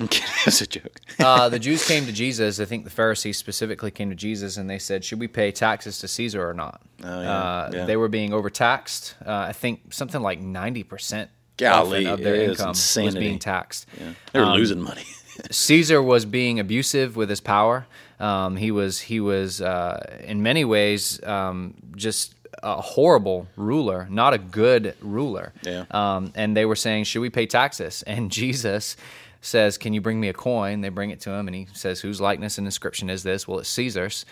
I'm 0.00 0.08
kidding. 0.08 0.28
That's 0.44 0.60
a 0.60 0.66
joke. 0.66 1.00
uh, 1.18 1.48
the 1.48 1.58
Jews 1.58 1.86
came 1.86 2.06
to 2.06 2.12
Jesus. 2.12 2.58
I 2.60 2.64
think 2.64 2.84
the 2.84 2.90
Pharisees 2.90 3.36
specifically 3.36 3.90
came 3.90 4.08
to 4.10 4.16
Jesus 4.16 4.56
and 4.56 4.68
they 4.68 4.78
said, 4.78 5.04
"Should 5.04 5.20
we 5.20 5.28
pay 5.28 5.52
taxes 5.52 5.98
to 5.98 6.08
Caesar 6.08 6.48
or 6.48 6.54
not?" 6.54 6.80
Oh, 7.04 7.20
yeah, 7.22 7.30
uh, 7.32 7.70
yeah. 7.72 7.84
They 7.84 7.96
were 7.96 8.08
being 8.08 8.32
overtaxed. 8.32 9.14
Uh, 9.24 9.32
I 9.48 9.52
think 9.52 9.92
something 9.92 10.20
like 10.22 10.40
ninety 10.40 10.82
percent 10.82 11.30
Golly, 11.58 12.06
of 12.06 12.20
their 12.20 12.34
income 12.36 12.68
was 12.70 13.14
being 13.14 13.38
taxed. 13.38 13.86
They 14.32 14.40
were 14.40 14.46
Um, 14.46 14.56
losing 14.56 14.80
money. 14.80 15.04
Caesar 15.50 16.02
was 16.02 16.24
being 16.24 16.58
abusive 16.58 17.14
with 17.16 17.28
his 17.30 17.40
power. 17.40 17.86
Um, 18.18 18.56
he 18.56 18.70
was 18.70 19.00
he 19.00 19.20
was 19.20 19.60
uh, 19.60 20.18
in 20.24 20.42
many 20.42 20.64
ways 20.64 21.22
um, 21.24 21.74
just 21.96 22.34
a 22.62 22.80
horrible 22.80 23.48
ruler, 23.56 24.06
not 24.10 24.32
a 24.32 24.38
good 24.38 24.94
ruler. 25.00 25.52
Yeah. 25.62 25.84
Um, 25.90 26.32
and 26.34 26.56
they 26.56 26.64
were 26.64 26.76
saying, 26.76 27.04
"Should 27.04 27.20
we 27.20 27.30
pay 27.30 27.46
taxes?" 27.46 28.02
And 28.06 28.30
Jesus 28.40 28.96
says, 29.42 29.76
"Can 29.76 29.92
you 29.92 30.00
bring 30.00 30.18
me 30.18 30.28
a 30.28 30.32
coin?" 30.32 30.80
They 30.80 30.88
bring 30.88 31.10
it 31.10 31.20
to 31.20 31.30
him, 31.30 31.46
and 31.46 31.54
he 31.54 31.68
says, 31.74 32.00
"Whose 32.00 32.20
likeness 32.20 32.56
and 32.56 32.66
inscription 32.66 33.10
is 33.10 33.22
this?" 33.22 33.46
Well, 33.46 33.58
it's 33.58 33.68
Caesar's. 33.68 34.24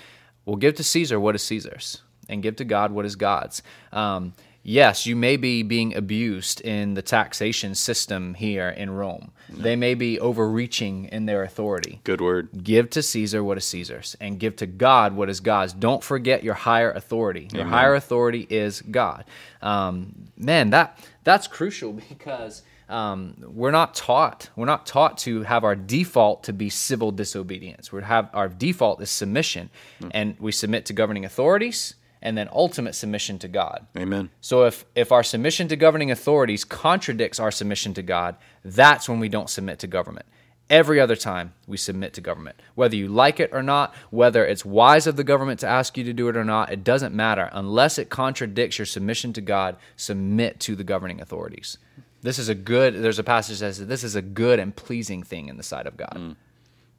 Well, 0.47 0.57
give 0.57 0.75
to 0.77 0.85
Caesar 0.85 1.21
what 1.21 1.35
is 1.35 1.43
Caesar's, 1.43 2.01
and 2.29 2.43
give 2.43 2.57
to 2.57 2.65
God 2.65 2.93
what 2.93 3.05
is 3.05 3.17
God's. 3.17 3.63
Um, 3.93 4.33
yes, 4.63 5.05
you 5.07 5.15
may 5.15 5.37
be 5.37 5.63
being 5.63 5.95
abused 5.95 6.61
in 6.63 6.95
the 6.95 7.03
taxation 7.03 7.75
system 7.75 8.35
here 8.35 8.71
in 8.71 8.91
Rome. 8.91 9.33
They 9.49 9.77
may 9.77 9.95
be 9.95 10.19
overreaching 10.21 11.07
in 11.07 11.27
their 11.27 11.43
authority. 11.43 12.01
Good 12.05 12.21
word. 12.21 12.49
Give 12.63 12.89
to 12.91 13.03
Caesar 13.03 13.43
what 13.43 13.59
is 13.59 13.65
Caesar's 13.65 14.17
and 14.21 14.39
give 14.39 14.57
to 14.57 14.67
God 14.67 15.15
what 15.15 15.29
is 15.29 15.41
God's. 15.41 15.73
Don't 15.73 16.03
forget 16.03 16.45
your 16.45 16.55
higher 16.55 16.93
authority. 16.93 17.49
Your 17.53 17.65
higher 17.67 17.95
authority 17.95 18.47
is 18.49 18.83
God. 18.83 19.25
Um, 19.61 20.31
man, 20.37 20.71
that 20.71 20.99
that's 21.25 21.47
crucial 21.47 21.93
because 22.09 22.63
um, 22.91 23.37
we're 23.47 23.71
not 23.71 23.95
taught 23.95 24.51
we're 24.57 24.67
not 24.67 24.85
taught 24.85 25.19
to 25.19 25.43
have 25.43 25.65
our 25.65 25.77
default 25.77 26.45
to 26.45 26.53
be 26.53 26.69
civil 26.69 27.13
disobedience. 27.13 27.93
We 27.93 28.03
have 28.03 28.29
our 28.33 28.49
default 28.49 29.01
is 29.01 29.11
submission, 29.11 29.71
and 30.11 30.37
we 30.39 30.53
submit 30.53 30.87
to 30.87 30.93
governing 30.93 31.25
authorities, 31.25 31.95
and 32.21 32.37
then 32.37 32.49
ultimate 32.53 32.95
submission 32.95 33.39
to 33.39 33.49
God. 33.49 33.87
Amen. 33.97 34.31
So 34.41 34.65
if 34.65 34.85
if 34.95 35.13
our 35.13 35.23
submission 35.23 35.69
to 35.69 35.77
governing 35.77 36.11
authorities 36.11 36.65
contradicts 36.65 37.39
our 37.39 37.51
submission 37.51 37.95
to 37.95 38.03
God, 38.03 38.37
that's 38.65 39.09
when 39.09 39.21
we 39.21 39.29
don't 39.29 39.49
submit 39.49 39.79
to 39.81 39.87
government. 39.87 40.27
Every 40.69 41.01
other 41.01 41.17
time 41.17 41.55
we 41.67 41.77
submit 41.77 42.13
to 42.15 42.21
government. 42.21 42.63
Whether 42.77 42.95
you 42.95 43.09
like 43.09 43.41
it 43.41 43.51
or 43.53 43.61
not, 43.63 43.93
whether 44.11 44.47
it's 44.47 44.65
wise 44.65 45.09
of 45.09 45.17
the 45.17 45.25
government 45.25 45.59
to 45.61 45.67
ask 45.67 45.99
you 45.99 46.05
to 46.05 46.13
do 46.13 46.29
it 46.29 46.37
or 46.37 46.45
not, 46.45 46.73
it 46.73 46.85
doesn't 46.85 47.13
matter. 47.13 47.51
Unless 47.53 47.99
it 47.99 48.09
contradicts 48.09 48.79
your 48.79 48.87
submission 48.87 49.33
to 49.33 49.41
God, 49.41 49.77
submit 49.97 50.61
to 50.61 50.77
the 50.77 50.85
governing 50.85 51.21
authorities. 51.21 51.77
This 52.23 52.39
is 52.39 52.49
a 52.49 52.55
good 52.55 52.95
there's 53.03 53.19
a 53.19 53.25
passage 53.25 53.61
that 53.61 53.75
says 53.75 53.87
this 53.87 54.05
is 54.05 54.15
a 54.15 54.23
good 54.23 54.59
and 54.59 54.75
pleasing 54.75 55.23
thing 55.23 55.49
in 55.49 55.57
the 55.57 55.63
sight 55.63 55.87
of 55.87 55.97
God. 55.97 56.37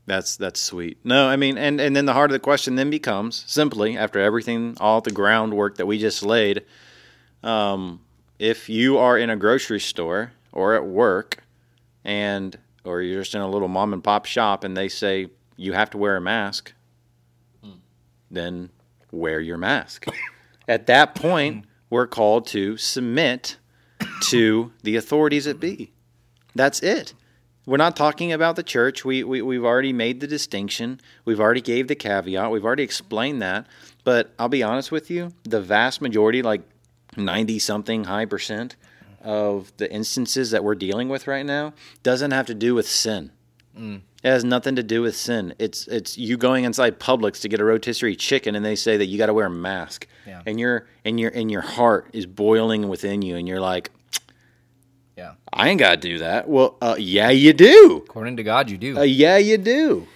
That's 0.08 0.36
that's 0.36 0.60
sweet. 0.60 0.98
No, 1.04 1.28
I 1.28 1.36
mean, 1.36 1.58
and 1.58 1.80
and 1.80 1.96
then 1.96 2.06
the 2.06 2.14
heart 2.14 2.32
of 2.32 2.34
the 2.34 2.40
question 2.40 2.76
then 2.76 2.90
becomes 2.90 3.44
simply 3.48 3.98
after 3.98 4.20
everything, 4.20 4.76
all 4.80 5.00
the 5.02 5.12
groundwork 5.12 5.78
that 5.78 5.86
we 5.86 6.00
just 6.00 6.24
laid. 6.24 6.64
Um, 7.44 8.02
if 8.40 8.68
you 8.68 8.98
are 8.98 9.18
in 9.18 9.30
a 9.30 9.36
grocery 9.36 9.80
store 9.80 10.34
or 10.52 10.76
at 10.76 10.86
work, 10.86 11.44
and 12.04 12.58
or 12.84 13.02
you're 13.02 13.22
just 13.22 13.36
in 13.36 13.42
a 13.42 13.50
little 13.50 13.68
mom 13.68 13.94
and 13.94 14.04
pop 14.04 14.26
shop, 14.26 14.64
and 14.64 14.76
they 14.76 14.90
say 14.90 15.30
you 15.56 15.74
have 15.74 15.92
to 15.92 15.98
wear 15.98 16.18
a 16.18 16.22
mask, 16.22 16.74
then 18.32 18.70
wear 19.12 19.40
your 19.40 19.58
mask. 19.58 20.08
At 20.68 20.88
that 20.88 21.14
point, 21.14 21.66
we're 21.90 22.08
called 22.08 22.48
to 22.48 22.76
submit 22.78 23.58
to 24.22 24.72
the 24.84 24.96
authorities 24.96 25.46
that 25.46 25.60
be. 25.60 25.92
That's 26.56 26.82
it. 26.82 27.14
We're 27.66 27.78
not 27.78 27.96
talking 27.96 28.32
about 28.34 28.56
the 28.56 28.64
church. 28.64 29.06
We, 29.06 29.24
we 29.24 29.42
we've 29.42 29.64
already 29.64 29.94
made 29.94 30.20
the 30.20 30.28
distinction. 30.28 31.00
We've 31.26 31.40
already 31.40 31.62
gave 31.62 31.88
the 31.88 31.96
caveat. 31.96 32.50
We've 32.52 32.66
already 32.66 32.84
explained 32.84 33.42
that. 33.42 33.68
But 34.04 34.34
I'll 34.40 34.50
be 34.50 34.64
honest 34.64 34.92
with 34.92 35.12
you, 35.12 35.32
the 35.44 35.62
vast 35.62 36.02
majority, 36.02 36.42
like 36.42 36.62
ninety 37.16 37.60
something 37.60 38.06
high 38.06 38.26
percent 38.26 38.76
of 39.24 39.72
the 39.78 39.92
instances 39.92 40.50
that 40.52 40.64
we're 40.64 40.74
dealing 40.76 41.08
with 41.08 41.28
right 41.28 41.46
now, 41.46 41.74
doesn't 42.02 42.32
have 42.32 42.48
to 42.48 42.56
do 42.56 42.74
with 42.74 42.88
sin. 42.88 43.32
Mm. 43.78 44.02
It 44.24 44.28
has 44.28 44.44
nothing 44.44 44.76
to 44.76 44.84
do 44.84 45.04
with 45.04 45.16
sin. 45.16 45.54
It's 45.60 45.88
it's 45.88 46.18
you 46.18 46.38
going 46.38 46.64
inside 46.64 47.00
Publix 47.00 47.42
to 47.42 47.48
get 47.48 47.60
a 47.60 47.64
rotisserie 47.64 48.16
chicken, 48.16 48.56
and 48.56 48.66
they 48.66 48.76
say 48.76 48.98
that 48.98 49.06
you 49.06 49.20
got 49.20 49.28
to 49.28 49.34
wear 49.36 49.46
a 49.46 49.50
mask, 49.52 50.08
Yeah. 50.26 50.42
and 50.48 50.60
your 50.60 50.88
and 51.06 51.20
your 51.20 51.30
and 51.30 51.52
your 51.52 51.62
heart 51.62 52.10
is 52.12 52.26
boiling 52.26 52.90
within 52.90 53.22
you, 53.22 53.36
and 53.36 53.48
you're 53.48 53.62
like, 53.62 53.92
Yeah. 55.18 55.34
I 55.52 55.70
ain't 55.70 55.80
got 55.80 55.92
to 55.92 55.98
do 55.98 56.20
that. 56.20 56.48
Well, 56.48 56.78
uh, 56.82 56.96
yeah, 56.98 57.30
you 57.30 57.54
do. 57.54 58.04
According 58.08 58.38
to 58.38 58.44
God, 58.44 58.70
you 58.70 58.78
do. 58.78 58.98
Uh, 58.98 59.02
yeah, 59.04 59.38
you 59.38 59.58
do. 59.58 60.08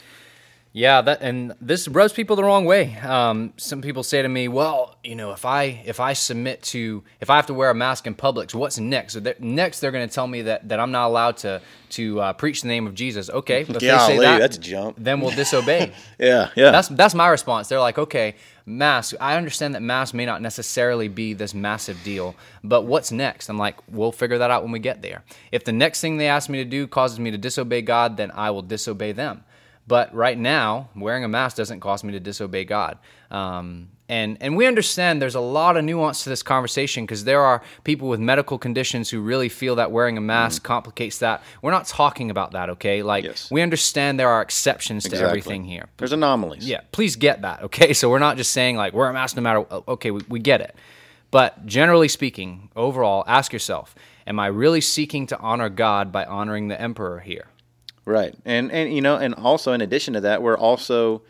Yeah, 0.72 1.00
that 1.04 1.22
and 1.22 1.54
this 1.62 1.88
rubs 1.88 2.12
people 2.12 2.36
the 2.36 2.44
wrong 2.44 2.66
way. 2.66 2.98
Um, 2.98 3.54
some 3.56 3.82
people 3.82 4.04
say 4.04 4.22
to 4.22 4.28
me, 4.28 4.50
"Well, 4.50 4.98
you 5.06 5.16
know, 5.16 5.32
if 5.32 5.46
I 5.46 5.82
if 5.86 6.02
I 6.02 6.12
submit 6.12 6.64
to 6.64 7.02
if 7.22 7.30
I 7.30 7.38
have 7.38 7.46
to 7.48 7.54
wear 7.54 7.70
a 7.70 7.74
mask 7.74 8.08
in 8.08 8.14
Publix, 8.14 8.54
what's 8.54 8.78
next?" 8.78 9.14
So 9.14 9.22
they're- 9.22 9.38
next, 9.40 9.80
they're 9.80 9.92
going 9.94 10.06
to 10.06 10.14
tell 10.14 10.28
me 10.28 10.42
that 10.42 10.68
that 10.68 10.82
I'm 10.82 10.92
not 10.92 11.08
allowed 11.08 11.38
to 11.38 11.62
to 11.92 12.20
uh, 12.20 12.34
preach 12.34 12.62
the 12.62 12.68
name 12.68 12.88
of 12.88 12.94
Jesus. 12.94 13.30
Okay, 13.30 13.62
if 13.62 13.68
they 13.70 13.80
say 13.80 14.18
that, 14.20 14.40
that's 14.40 14.58
a 14.58 14.60
jump. 14.60 14.98
Then 15.00 15.22
we'll 15.22 15.32
disobey. 15.34 15.94
Yeah, 16.20 16.50
yeah. 16.58 16.72
that's 16.72 16.90
that's 16.90 17.16
my 17.16 17.30
response. 17.30 17.70
They're 17.70 17.80
like, 17.80 17.98
"Okay, 17.98 18.36
mask. 18.66 19.16
I 19.20 19.38
understand 19.38 19.76
that 19.76 19.82
mask 19.82 20.14
may 20.14 20.26
not 20.26 20.42
necessarily 20.42 21.08
be 21.08 21.34
this 21.34 21.54
massive 21.54 22.04
deal, 22.04 22.36
but 22.64 22.86
what's 22.86 23.12
next?" 23.12 23.50
I'm 23.50 23.58
like, 23.58 23.78
"We'll 23.90 24.12
figure 24.12 24.38
that 24.38 24.52
out 24.52 24.64
when 24.64 24.72
we 24.72 24.80
get 24.80 25.02
there. 25.02 25.24
If 25.52 25.64
the 25.64 25.72
next 25.72 26.02
thing 26.02 26.18
they 26.18 26.28
ask 26.28 26.50
me 26.50 26.58
to 26.60 26.70
do 26.70 26.88
causes 26.88 27.20
me 27.20 27.32
to 27.32 27.38
disobey 27.38 27.82
God, 27.82 28.18
then 28.18 28.32
I 28.32 28.52
will 28.52 28.62
disobey 28.62 29.12
them." 29.12 29.44
But 29.88 30.14
right 30.14 30.38
now, 30.38 30.90
wearing 30.96 31.24
a 31.24 31.28
mask 31.28 31.58
doesn't 31.58 31.80
cause 31.80 32.04
me 32.04 32.12
to 32.14 32.20
disobey 32.20 32.66
God. 32.66 32.98
Um, 33.30 33.90
and 34.08 34.38
and 34.40 34.56
we 34.56 34.68
understand 34.68 35.22
there's 35.22 35.36
a 35.36 35.40
lot 35.40 35.78
of 35.78 35.84
nuance 35.84 36.24
to 36.24 36.30
this 36.30 36.44
conversation 36.44 37.06
because 37.06 37.24
there 37.24 37.42
are 37.42 37.62
people 37.84 38.08
with 38.08 38.20
medical 38.20 38.58
conditions 38.58 39.10
who 39.10 39.20
really 39.20 39.50
feel 39.50 39.76
that 39.76 39.92
wearing 39.92 40.18
a 40.18 40.22
mask 40.22 40.62
mm. 40.62 40.66
complicates 40.66 41.20
that. 41.20 41.44
We're 41.62 41.72
not 41.72 41.88
talking 41.88 42.30
about 42.30 42.52
that, 42.52 42.70
okay? 42.72 43.02
Like 43.02 43.24
Yes. 43.24 43.50
we 43.50 43.62
understand 43.62 44.20
there 44.20 44.30
are 44.30 44.42
exceptions 44.42 45.06
to 45.06 45.18
everything 45.18 45.64
here. 45.64 45.88
There's 45.98 46.12
anomalies. 46.12 46.68
Yeah, 46.68 46.82
please 46.92 47.16
get 47.16 47.42
that, 47.42 47.64
okay? 47.64 47.94
So 47.94 48.10
we're 48.10 48.20
not 48.20 48.38
just 48.38 48.52
saying 48.52 48.78
like 48.78 48.94
wear 48.94 49.10
a 49.10 49.14
mask 49.14 49.36
no 49.36 49.42
matter. 49.42 49.66
Okay, 49.88 50.12
we, 50.12 50.22
we 50.30 50.40
get 50.40 50.62
it. 50.62 50.76
But 51.32 51.66
generally 51.66 52.08
speaking, 52.08 52.70
overall, 52.76 53.24
ask 53.28 53.52
yourself: 53.52 53.96
Am 54.28 54.40
I 54.40 54.48
really 54.48 54.82
seeking 54.82 55.26
to 55.28 55.40
honor 55.40 55.70
God 55.70 56.12
by 56.12 56.26
honoring 56.26 56.68
the 56.68 56.80
emperor 56.80 57.20
here? 57.20 57.48
Right. 58.06 58.36
And 58.46 58.72
and 58.72 58.94
you 58.94 59.02
know, 59.02 59.18
and 59.18 59.34
also 59.34 59.74
in 59.74 59.82
addition 59.82 60.14
to 60.14 60.22
that, 60.22 60.44
we're 60.44 60.58
also 60.58 61.24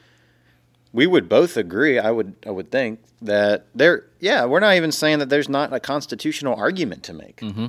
we 0.95 1.05
would 1.05 1.27
both 1.27 1.57
agree, 1.57 1.99
I 1.99 2.09
would 2.09 2.33
I 2.47 2.51
would 2.51 2.71
think 2.71 3.01
that 3.21 3.65
there 3.75 4.05
yeah, 4.21 4.45
we're 4.45 4.61
not 4.61 4.75
even 4.75 4.93
saying 4.93 5.19
that 5.19 5.29
there's 5.29 5.49
not 5.49 5.73
a 5.73 5.79
constitutional 5.79 6.55
argument 6.55 7.03
to 7.03 7.13
make. 7.13 7.37
Mm-hmm. 7.41 7.67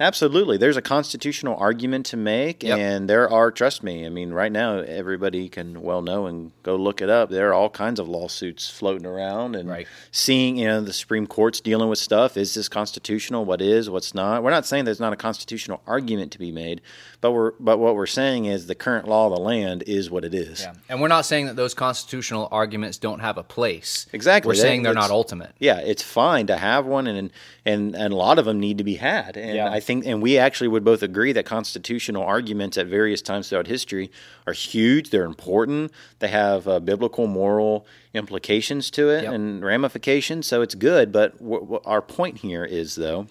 Absolutely. 0.00 0.56
There's 0.58 0.76
a 0.76 0.82
constitutional 0.82 1.56
argument 1.56 2.06
to 2.06 2.16
make 2.16 2.62
Yep. 2.62 2.78
and 2.78 3.10
there 3.10 3.28
are 3.28 3.50
trust 3.50 3.82
me, 3.82 4.06
I 4.06 4.08
mean 4.10 4.30
right 4.32 4.52
now 4.52 4.78
everybody 4.78 5.48
can 5.48 5.82
well 5.82 6.02
know 6.02 6.26
and 6.26 6.52
go 6.62 6.76
look 6.76 7.02
it 7.02 7.10
up. 7.10 7.30
There 7.30 7.48
are 7.48 7.52
all 7.54 7.68
kinds 7.68 7.98
of 7.98 8.08
lawsuits 8.08 8.70
floating 8.70 9.06
around 9.06 9.56
and 9.56 9.68
Right. 9.68 9.88
seeing, 10.12 10.56
you 10.56 10.68
know, 10.68 10.80
the 10.80 10.92
Supreme 10.92 11.26
Court's 11.26 11.60
dealing 11.60 11.88
with 11.88 11.98
stuff. 11.98 12.36
Is 12.36 12.54
this 12.54 12.68
constitutional? 12.68 13.44
What 13.44 13.60
is, 13.60 13.90
what's 13.90 14.14
not? 14.14 14.44
We're 14.44 14.50
not 14.52 14.66
saying 14.66 14.84
there's 14.84 15.00
not 15.00 15.12
a 15.12 15.16
constitutional 15.16 15.80
argument 15.86 16.30
to 16.32 16.38
be 16.38 16.52
made, 16.52 16.80
but 17.20 17.32
we're 17.32 17.52
but 17.58 17.78
what 17.78 17.96
we're 17.96 18.06
saying 18.06 18.44
is 18.44 18.68
the 18.68 18.76
current 18.76 19.08
law 19.08 19.26
of 19.26 19.32
the 19.34 19.40
land 19.40 19.82
is 19.88 20.10
what 20.10 20.24
it 20.24 20.32
is. 20.34 20.60
Yeah, 20.60 20.74
and 20.88 21.00
we're 21.00 21.08
not 21.08 21.26
saying 21.26 21.46
that 21.46 21.56
those 21.56 21.74
constitutional 21.74 22.46
arguments 22.52 22.98
don't 22.98 23.18
have 23.18 23.36
a 23.36 23.42
place. 23.42 24.06
Exactly. 24.12 24.50
We're 24.50 24.54
That- 24.54 24.60
saying 24.62 24.82
they're 24.84 24.94
not 24.94 25.10
ultimate. 25.10 25.50
Yeah, 25.58 25.78
it's 25.80 26.02
fine 26.04 26.46
to 26.46 26.56
have 26.56 26.86
one, 26.86 27.08
and 27.08 27.30
and 27.66 27.96
and 27.96 28.12
a 28.12 28.16
lot 28.16 28.38
of 28.38 28.44
them 28.44 28.60
need 28.60 28.78
to 28.78 28.84
be 28.84 28.94
had. 28.94 29.36
And 29.36 29.56
Yeah. 29.56 29.68
I 29.70 29.80
think, 29.88 30.06
and 30.06 30.22
we 30.22 30.38
actually 30.38 30.68
would 30.68 30.84
both 30.84 31.02
agree 31.02 31.32
that 31.32 31.44
constitutional 31.46 32.22
arguments 32.22 32.76
at 32.78 32.86
various 32.86 33.20
times 33.22 33.48
throughout 33.48 33.66
history 33.66 34.10
are 34.46 34.52
huge. 34.52 35.10
They're 35.10 35.24
important. 35.24 35.90
They 36.20 36.28
have 36.28 36.68
uh, 36.68 36.78
biblical, 36.80 37.26
moral 37.26 37.86
implications 38.14 38.90
to 38.92 39.08
it 39.10 39.22
Yep. 39.24 39.32
and 39.32 39.64
ramifications. 39.64 40.46
So 40.46 40.62
it's 40.62 40.74
good. 40.74 41.10
But 41.12 41.38
w- 41.38 41.60
w- 41.60 41.80
our 41.84 42.02
point 42.02 42.38
here 42.38 42.64
is 42.64 42.94
though. 42.94 43.26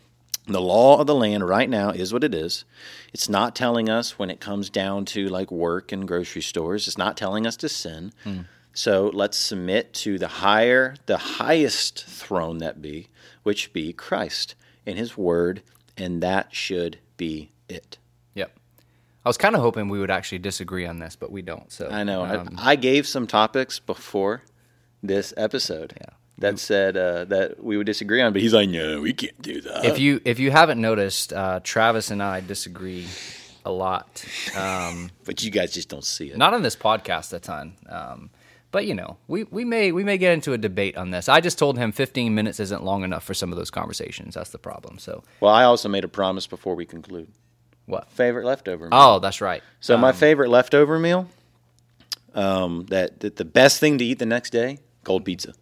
The 0.49 0.61
law 0.61 0.99
of 1.01 1.07
the 1.07 1.13
land 1.15 1.45
right 1.47 1.69
now 1.69 1.89
is 1.89 2.13
what 2.13 2.23
it 2.23 2.33
is. 2.33 2.63
It's 3.13 3.27
not 3.27 3.53
telling 3.53 3.89
us 3.89 4.17
when 4.17 4.29
it 4.29 4.39
comes 4.39 4.69
down 4.69 5.03
to 5.13 5.27
like 5.27 5.51
work 5.51 5.91
and 5.91 6.07
grocery 6.07 6.41
stores. 6.41 6.87
It's 6.87 6.97
not 6.97 7.17
telling 7.17 7.45
us 7.45 7.57
to 7.57 7.67
sin. 7.69 8.13
So 8.73 9.11
let's 9.13 9.37
submit 9.37 9.93
to 10.05 10.17
the 10.17 10.27
higher, 10.45 10.95
the 11.05 11.17
highest 11.17 12.05
throne 12.05 12.59
that 12.59 12.81
be, 12.81 13.07
which 13.43 13.73
be 13.73 13.91
Christ 13.91 14.55
in 14.85 14.95
His 14.95 15.17
Word, 15.17 15.63
and 15.97 16.21
that 16.23 16.53
should 16.53 16.99
be 17.17 17.51
it. 17.67 17.97
Yep. 18.35 18.51
I 19.25 19.29
was 19.29 19.37
kind 19.37 19.55
of 19.55 19.61
hoping 19.61 19.89
we 19.89 19.99
would 19.99 20.11
actually 20.11 20.39
disagree 20.39 20.85
on 20.85 20.99
this, 20.99 21.15
but 21.15 21.31
we 21.31 21.41
don't. 21.41 21.71
So 21.71 21.89
I 21.89 22.03
know. 22.03 22.23
um, 22.23 22.55
I, 22.57 22.71
I 22.71 22.75
gave 22.75 23.07
some 23.07 23.27
topics 23.27 23.79
before 23.79 24.43
this 25.03 25.33
episode. 25.35 25.93
Yeah. 25.99 26.09
That 26.39 26.59
said 26.59 26.95
uh, 26.95 27.25
that 27.25 27.63
we 27.63 27.77
would 27.77 27.87
disagree 27.87 28.21
on, 28.21 28.31
but 28.31 28.43
he's 28.43 28.53
like, 28.53 28.69
no, 28.69 29.01
we 29.01 29.11
can't 29.11 29.41
do 29.41 29.59
that. 29.61 29.85
if 29.85 29.97
you 29.97 30.21
if 30.23 30.37
you 30.37 30.51
haven't 30.51 30.79
noticed, 30.79 31.33
uh, 31.33 31.61
Travis 31.63 32.11
and 32.11 32.21
I 32.21 32.41
disagree 32.41 33.07
a 33.65 33.71
lot. 33.71 34.23
Um, 34.55 35.09
but 35.25 35.41
you 35.43 35.49
guys 35.49 35.73
just 35.73 35.89
don't 35.89 36.05
see 36.05 36.29
it. 36.29 36.37
not 36.37 36.53
on 36.53 36.61
this 36.61 36.75
podcast 36.75 37.33
a 37.33 37.39
ton. 37.39 37.73
Um, 37.89 38.29
but 38.77 38.85
you 38.85 38.93
know, 38.93 39.17
we, 39.27 39.43
we 39.45 39.65
may 39.65 39.91
we 39.91 40.03
may 40.03 40.19
get 40.19 40.33
into 40.33 40.53
a 40.53 40.57
debate 40.59 40.95
on 40.97 41.09
this. 41.09 41.27
I 41.27 41.41
just 41.41 41.57
told 41.57 41.79
him 41.79 41.91
15 41.91 42.35
minutes 42.35 42.59
isn't 42.59 42.83
long 42.83 43.03
enough 43.03 43.23
for 43.23 43.33
some 43.33 43.51
of 43.51 43.57
those 43.57 43.71
conversations. 43.71 44.35
That's 44.35 44.51
the 44.51 44.59
problem. 44.59 44.99
So 44.99 45.23
Well, 45.39 45.51
I 45.51 45.63
also 45.63 45.89
made 45.89 46.03
a 46.03 46.07
promise 46.07 46.45
before 46.45 46.75
we 46.75 46.85
conclude. 46.85 47.27
what? 47.87 48.11
Favorite 48.11 48.45
leftover 48.45 48.83
meal. 48.87 48.99
Oh, 49.01 49.17
that's 49.17 49.41
right. 49.41 49.63
So 49.79 49.97
my 49.97 50.09
Um, 50.09 50.15
favorite 50.15 50.49
leftover 50.49 50.99
meal, 50.99 51.27
um, 52.35 52.85
that, 52.89 53.19
that 53.21 53.37
the 53.37 53.45
best 53.45 53.79
thing 53.79 53.97
to 53.97 54.05
eat 54.05 54.19
the 54.19 54.27
next 54.27 54.51
day, 54.51 54.77
cold 55.03 55.25
pizza. 55.25 55.53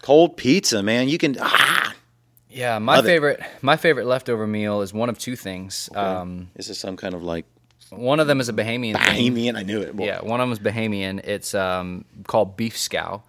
Cold 0.00 0.38
pizza, 0.38 0.82
man. 0.82 1.10
You 1.10 1.18
can 1.18 1.36
ah. 1.40 1.94
yeah, 2.48 2.78
my 2.78 2.96
Love 2.96 3.04
it. 3.04 3.08
favorite 3.08 3.40
my 3.60 3.76
favorite 3.76 4.06
leftover 4.06 4.46
meal 4.46 4.80
is 4.80 4.94
one 4.94 5.10
of 5.10 5.18
two 5.18 5.36
things. 5.36 5.90
Um, 5.94 6.48
this 6.56 6.70
is 6.70 6.78
some 6.78 6.96
kind 6.96 7.12
of 7.12 7.22
like 7.22 7.44
one 7.96 8.20
of 8.20 8.26
them 8.26 8.40
is 8.40 8.48
a 8.48 8.52
Bahamian 8.52 8.94
thing. 8.94 9.32
Bahamian. 9.34 9.56
I 9.56 9.62
knew 9.62 9.80
it. 9.80 9.94
Yeah, 9.98 10.20
one 10.20 10.40
of 10.40 10.48
them 10.48 10.52
is 10.52 10.58
Bahamian. 10.58 11.20
It's 11.24 11.54
um, 11.54 12.04
called 12.26 12.56
beef 12.56 12.76
scow. 12.76 13.22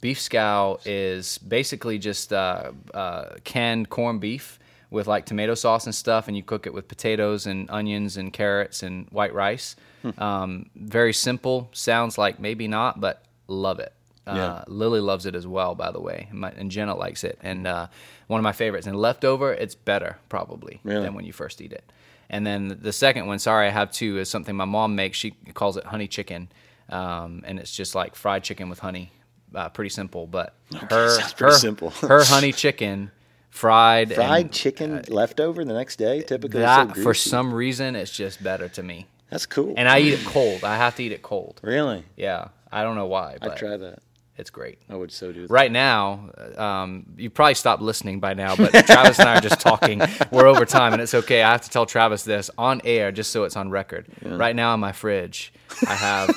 beef 0.00 0.20
scow 0.20 0.78
is 0.84 1.38
basically 1.38 1.98
just 1.98 2.32
uh, 2.32 2.72
uh, 2.92 3.34
canned 3.44 3.90
corned 3.90 4.20
beef 4.20 4.58
with 4.90 5.06
like 5.08 5.26
tomato 5.26 5.54
sauce 5.54 5.86
and 5.86 5.94
stuff, 5.94 6.28
and 6.28 6.36
you 6.36 6.42
cook 6.42 6.66
it 6.66 6.74
with 6.74 6.86
potatoes 6.88 7.46
and 7.46 7.68
onions 7.70 8.16
and 8.16 8.32
carrots 8.32 8.82
and 8.82 9.06
white 9.10 9.34
rice. 9.34 9.74
Hmm. 10.02 10.22
Um, 10.22 10.70
very 10.76 11.12
simple. 11.12 11.68
Sounds 11.72 12.16
like 12.18 12.38
maybe 12.38 12.68
not, 12.68 13.00
but 13.00 13.24
love 13.48 13.80
it. 13.80 13.92
Uh, 14.26 14.34
Yeah. 14.36 14.64
Lily 14.68 15.00
loves 15.00 15.26
it 15.26 15.34
as 15.34 15.46
well, 15.46 15.74
by 15.74 15.90
the 15.90 16.00
way, 16.00 16.28
and, 16.30 16.40
my, 16.40 16.50
and 16.50 16.70
Jenna 16.70 16.94
likes 16.94 17.24
it. 17.24 17.38
And 17.42 17.66
uh, 17.66 17.88
one 18.28 18.38
of 18.38 18.44
my 18.44 18.52
favorites. 18.52 18.86
And 18.86 18.96
leftover, 18.96 19.52
it's 19.52 19.74
better 19.74 20.16
probably 20.28 20.80
Really? 20.84 21.02
than 21.04 21.14
when 21.14 21.24
you 21.24 21.32
first 21.32 21.60
eat 21.60 21.72
it. 21.72 21.84
And 22.30 22.46
then 22.46 22.78
the 22.80 22.92
second 22.92 23.26
one, 23.26 23.38
sorry, 23.38 23.66
I 23.66 23.70
have 23.70 23.90
two, 23.90 24.18
is 24.18 24.28
something 24.30 24.54
my 24.56 24.64
mom 24.64 24.94
makes. 24.96 25.18
She 25.18 25.32
calls 25.52 25.76
it 25.76 25.84
honey 25.84 26.08
chicken, 26.08 26.48
um, 26.88 27.42
and 27.46 27.58
it's 27.58 27.74
just 27.74 27.94
like 27.94 28.14
fried 28.14 28.42
chicken 28.44 28.68
with 28.68 28.78
honey. 28.78 29.12
Uh, 29.54 29.68
pretty 29.68 29.90
simple, 29.90 30.26
but 30.26 30.54
her 30.90 31.18
pretty 31.36 31.44
her, 31.44 31.52
simple. 31.52 31.90
her 31.90 32.24
honey 32.24 32.50
chicken 32.52 33.10
fried 33.50 34.12
Fried 34.12 34.42
and 34.46 34.52
chicken 34.52 35.04
leftover 35.08 35.64
the 35.64 35.74
next 35.74 35.96
day, 35.96 36.22
typically. 36.22 36.60
so 36.60 36.66
that 36.66 36.96
for 36.96 37.14
some 37.14 37.54
reason 37.54 37.94
it's 37.94 38.10
just 38.10 38.42
better 38.42 38.68
to 38.70 38.82
me. 38.82 39.06
That's 39.30 39.46
cool. 39.46 39.74
And 39.76 39.88
I 39.88 40.00
eat 40.00 40.14
it 40.14 40.24
cold. 40.26 40.64
I 40.64 40.76
have 40.76 40.96
to 40.96 41.04
eat 41.04 41.12
it 41.12 41.22
cold. 41.22 41.60
really, 41.62 42.04
Yeah, 42.16 42.48
I 42.72 42.82
don't 42.82 42.96
know 42.96 43.06
why, 43.06 43.36
I'd 43.40 43.56
try 43.56 43.76
that. 43.76 44.00
It's 44.36 44.50
great. 44.50 44.78
I 44.88 44.96
would 44.96 45.12
so 45.12 45.32
do 45.32 45.42
that. 45.42 45.50
Right 45.52 45.70
now, 45.70 46.30
um, 46.56 47.06
you 47.16 47.30
probably 47.30 47.54
stopped 47.54 47.82
listening 47.82 48.20
by 48.20 48.34
now, 48.34 48.56
but 48.56 48.72
Travis 48.86 49.18
and 49.18 49.28
I 49.28 49.36
are 49.38 49.40
just 49.40 49.60
talking. 49.60 50.02
We're 50.30 50.46
over 50.46 50.64
time, 50.64 50.92
and 50.92 51.00
it's 51.02 51.14
okay. 51.14 51.42
I 51.42 51.52
have 51.52 51.62
to 51.62 51.70
tell 51.70 51.86
Travis 51.86 52.24
this 52.24 52.50
on 52.58 52.80
air, 52.84 53.12
just 53.12 53.30
so 53.30 53.44
it's 53.44 53.56
on 53.56 53.70
record. 53.70 54.06
Right 54.22 54.56
now, 54.56 54.74
in 54.74 54.80
my 54.80 54.92
fridge, 54.92 55.52
I 55.86 55.94
have 55.94 56.30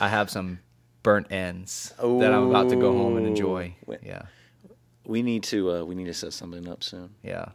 I 0.00 0.08
have 0.08 0.30
some 0.30 0.60
burnt 1.02 1.32
ends 1.32 1.92
that 1.98 2.32
I'm 2.32 2.50
about 2.50 2.68
to 2.70 2.76
go 2.76 2.92
home 2.92 3.16
and 3.16 3.26
enjoy. 3.26 3.74
Ooh. 3.88 3.96
Yeah, 4.02 4.22
We 5.04 5.22
need 5.22 5.42
to 5.44 5.70
uh, 5.72 5.84
we 5.84 5.94
need 5.94 6.06
to 6.06 6.14
set 6.14 6.32
something 6.32 6.68
up 6.68 6.82
soon. 6.84 7.10
yeah. 7.22 7.46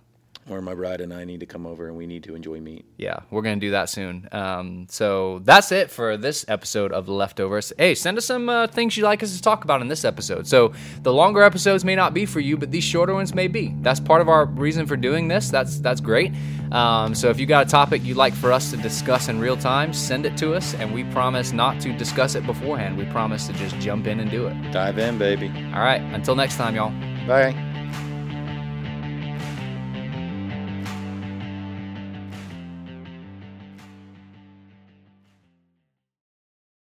Or 0.47 0.61
my 0.61 0.75
bride 0.75 1.01
and 1.01 1.11
I 1.11 1.23
need 1.23 1.39
to 1.39 1.47
come 1.47 1.65
over 1.65 1.87
and 1.87 1.97
we 1.97 2.05
need 2.05 2.23
to 2.25 2.35
enjoy 2.35 2.61
meat. 2.61 2.85
Yeah, 2.97 3.17
we're 3.31 3.41
gonna 3.41 3.55
do 3.55 3.71
that 3.71 3.89
soon. 3.89 4.29
Um, 4.31 4.85
so 4.91 5.39
that's 5.43 5.71
it 5.71 5.89
for 5.89 6.17
this 6.17 6.45
episode 6.47 6.91
of 6.91 7.09
leftovers. 7.09 7.73
Hey, 7.79 7.95
send 7.95 8.19
us 8.19 8.25
some 8.25 8.47
uh, 8.47 8.67
things 8.67 8.95
you'd 8.95 9.05
like 9.05 9.23
us 9.23 9.35
to 9.35 9.41
talk 9.41 9.63
about 9.63 9.81
in 9.81 9.87
this 9.87 10.05
episode. 10.05 10.45
So 10.45 10.73
the 11.01 11.11
longer 11.11 11.41
episodes 11.41 11.83
may 11.83 11.95
not 11.95 12.13
be 12.13 12.27
for 12.27 12.41
you, 12.41 12.57
but 12.57 12.69
these 12.69 12.83
shorter 12.83 13.15
ones 13.15 13.33
may 13.33 13.47
be. 13.47 13.73
That's 13.81 13.99
part 13.99 14.21
of 14.21 14.29
our 14.29 14.45
reason 14.45 14.85
for 14.85 14.95
doing 14.95 15.27
this. 15.27 15.49
That's 15.49 15.79
that's 15.79 15.99
great. 15.99 16.31
Um, 16.71 17.15
so 17.15 17.29
if 17.29 17.39
you 17.39 17.47
got 17.47 17.65
a 17.65 17.69
topic 17.69 18.03
you'd 18.03 18.17
like 18.17 18.33
for 18.35 18.51
us 18.51 18.69
to 18.69 18.77
discuss 18.77 19.29
in 19.29 19.39
real 19.39 19.57
time, 19.57 19.93
send 19.93 20.27
it 20.27 20.37
to 20.37 20.53
us, 20.53 20.75
and 20.75 20.93
we 20.93 21.05
promise 21.05 21.53
not 21.53 21.81
to 21.81 21.91
discuss 21.97 22.35
it 22.35 22.45
beforehand. 22.45 22.97
We 22.97 23.05
promise 23.05 23.47
to 23.47 23.53
just 23.53 23.75
jump 23.79 24.05
in 24.05 24.19
and 24.19 24.29
do 24.29 24.45
it. 24.45 24.71
Dive 24.71 24.99
in, 24.99 25.17
baby. 25.17 25.47
All 25.73 25.81
right. 25.81 26.01
Until 26.01 26.35
next 26.35 26.57
time, 26.57 26.75
y'all. 26.75 26.91
Bye. 27.27 27.75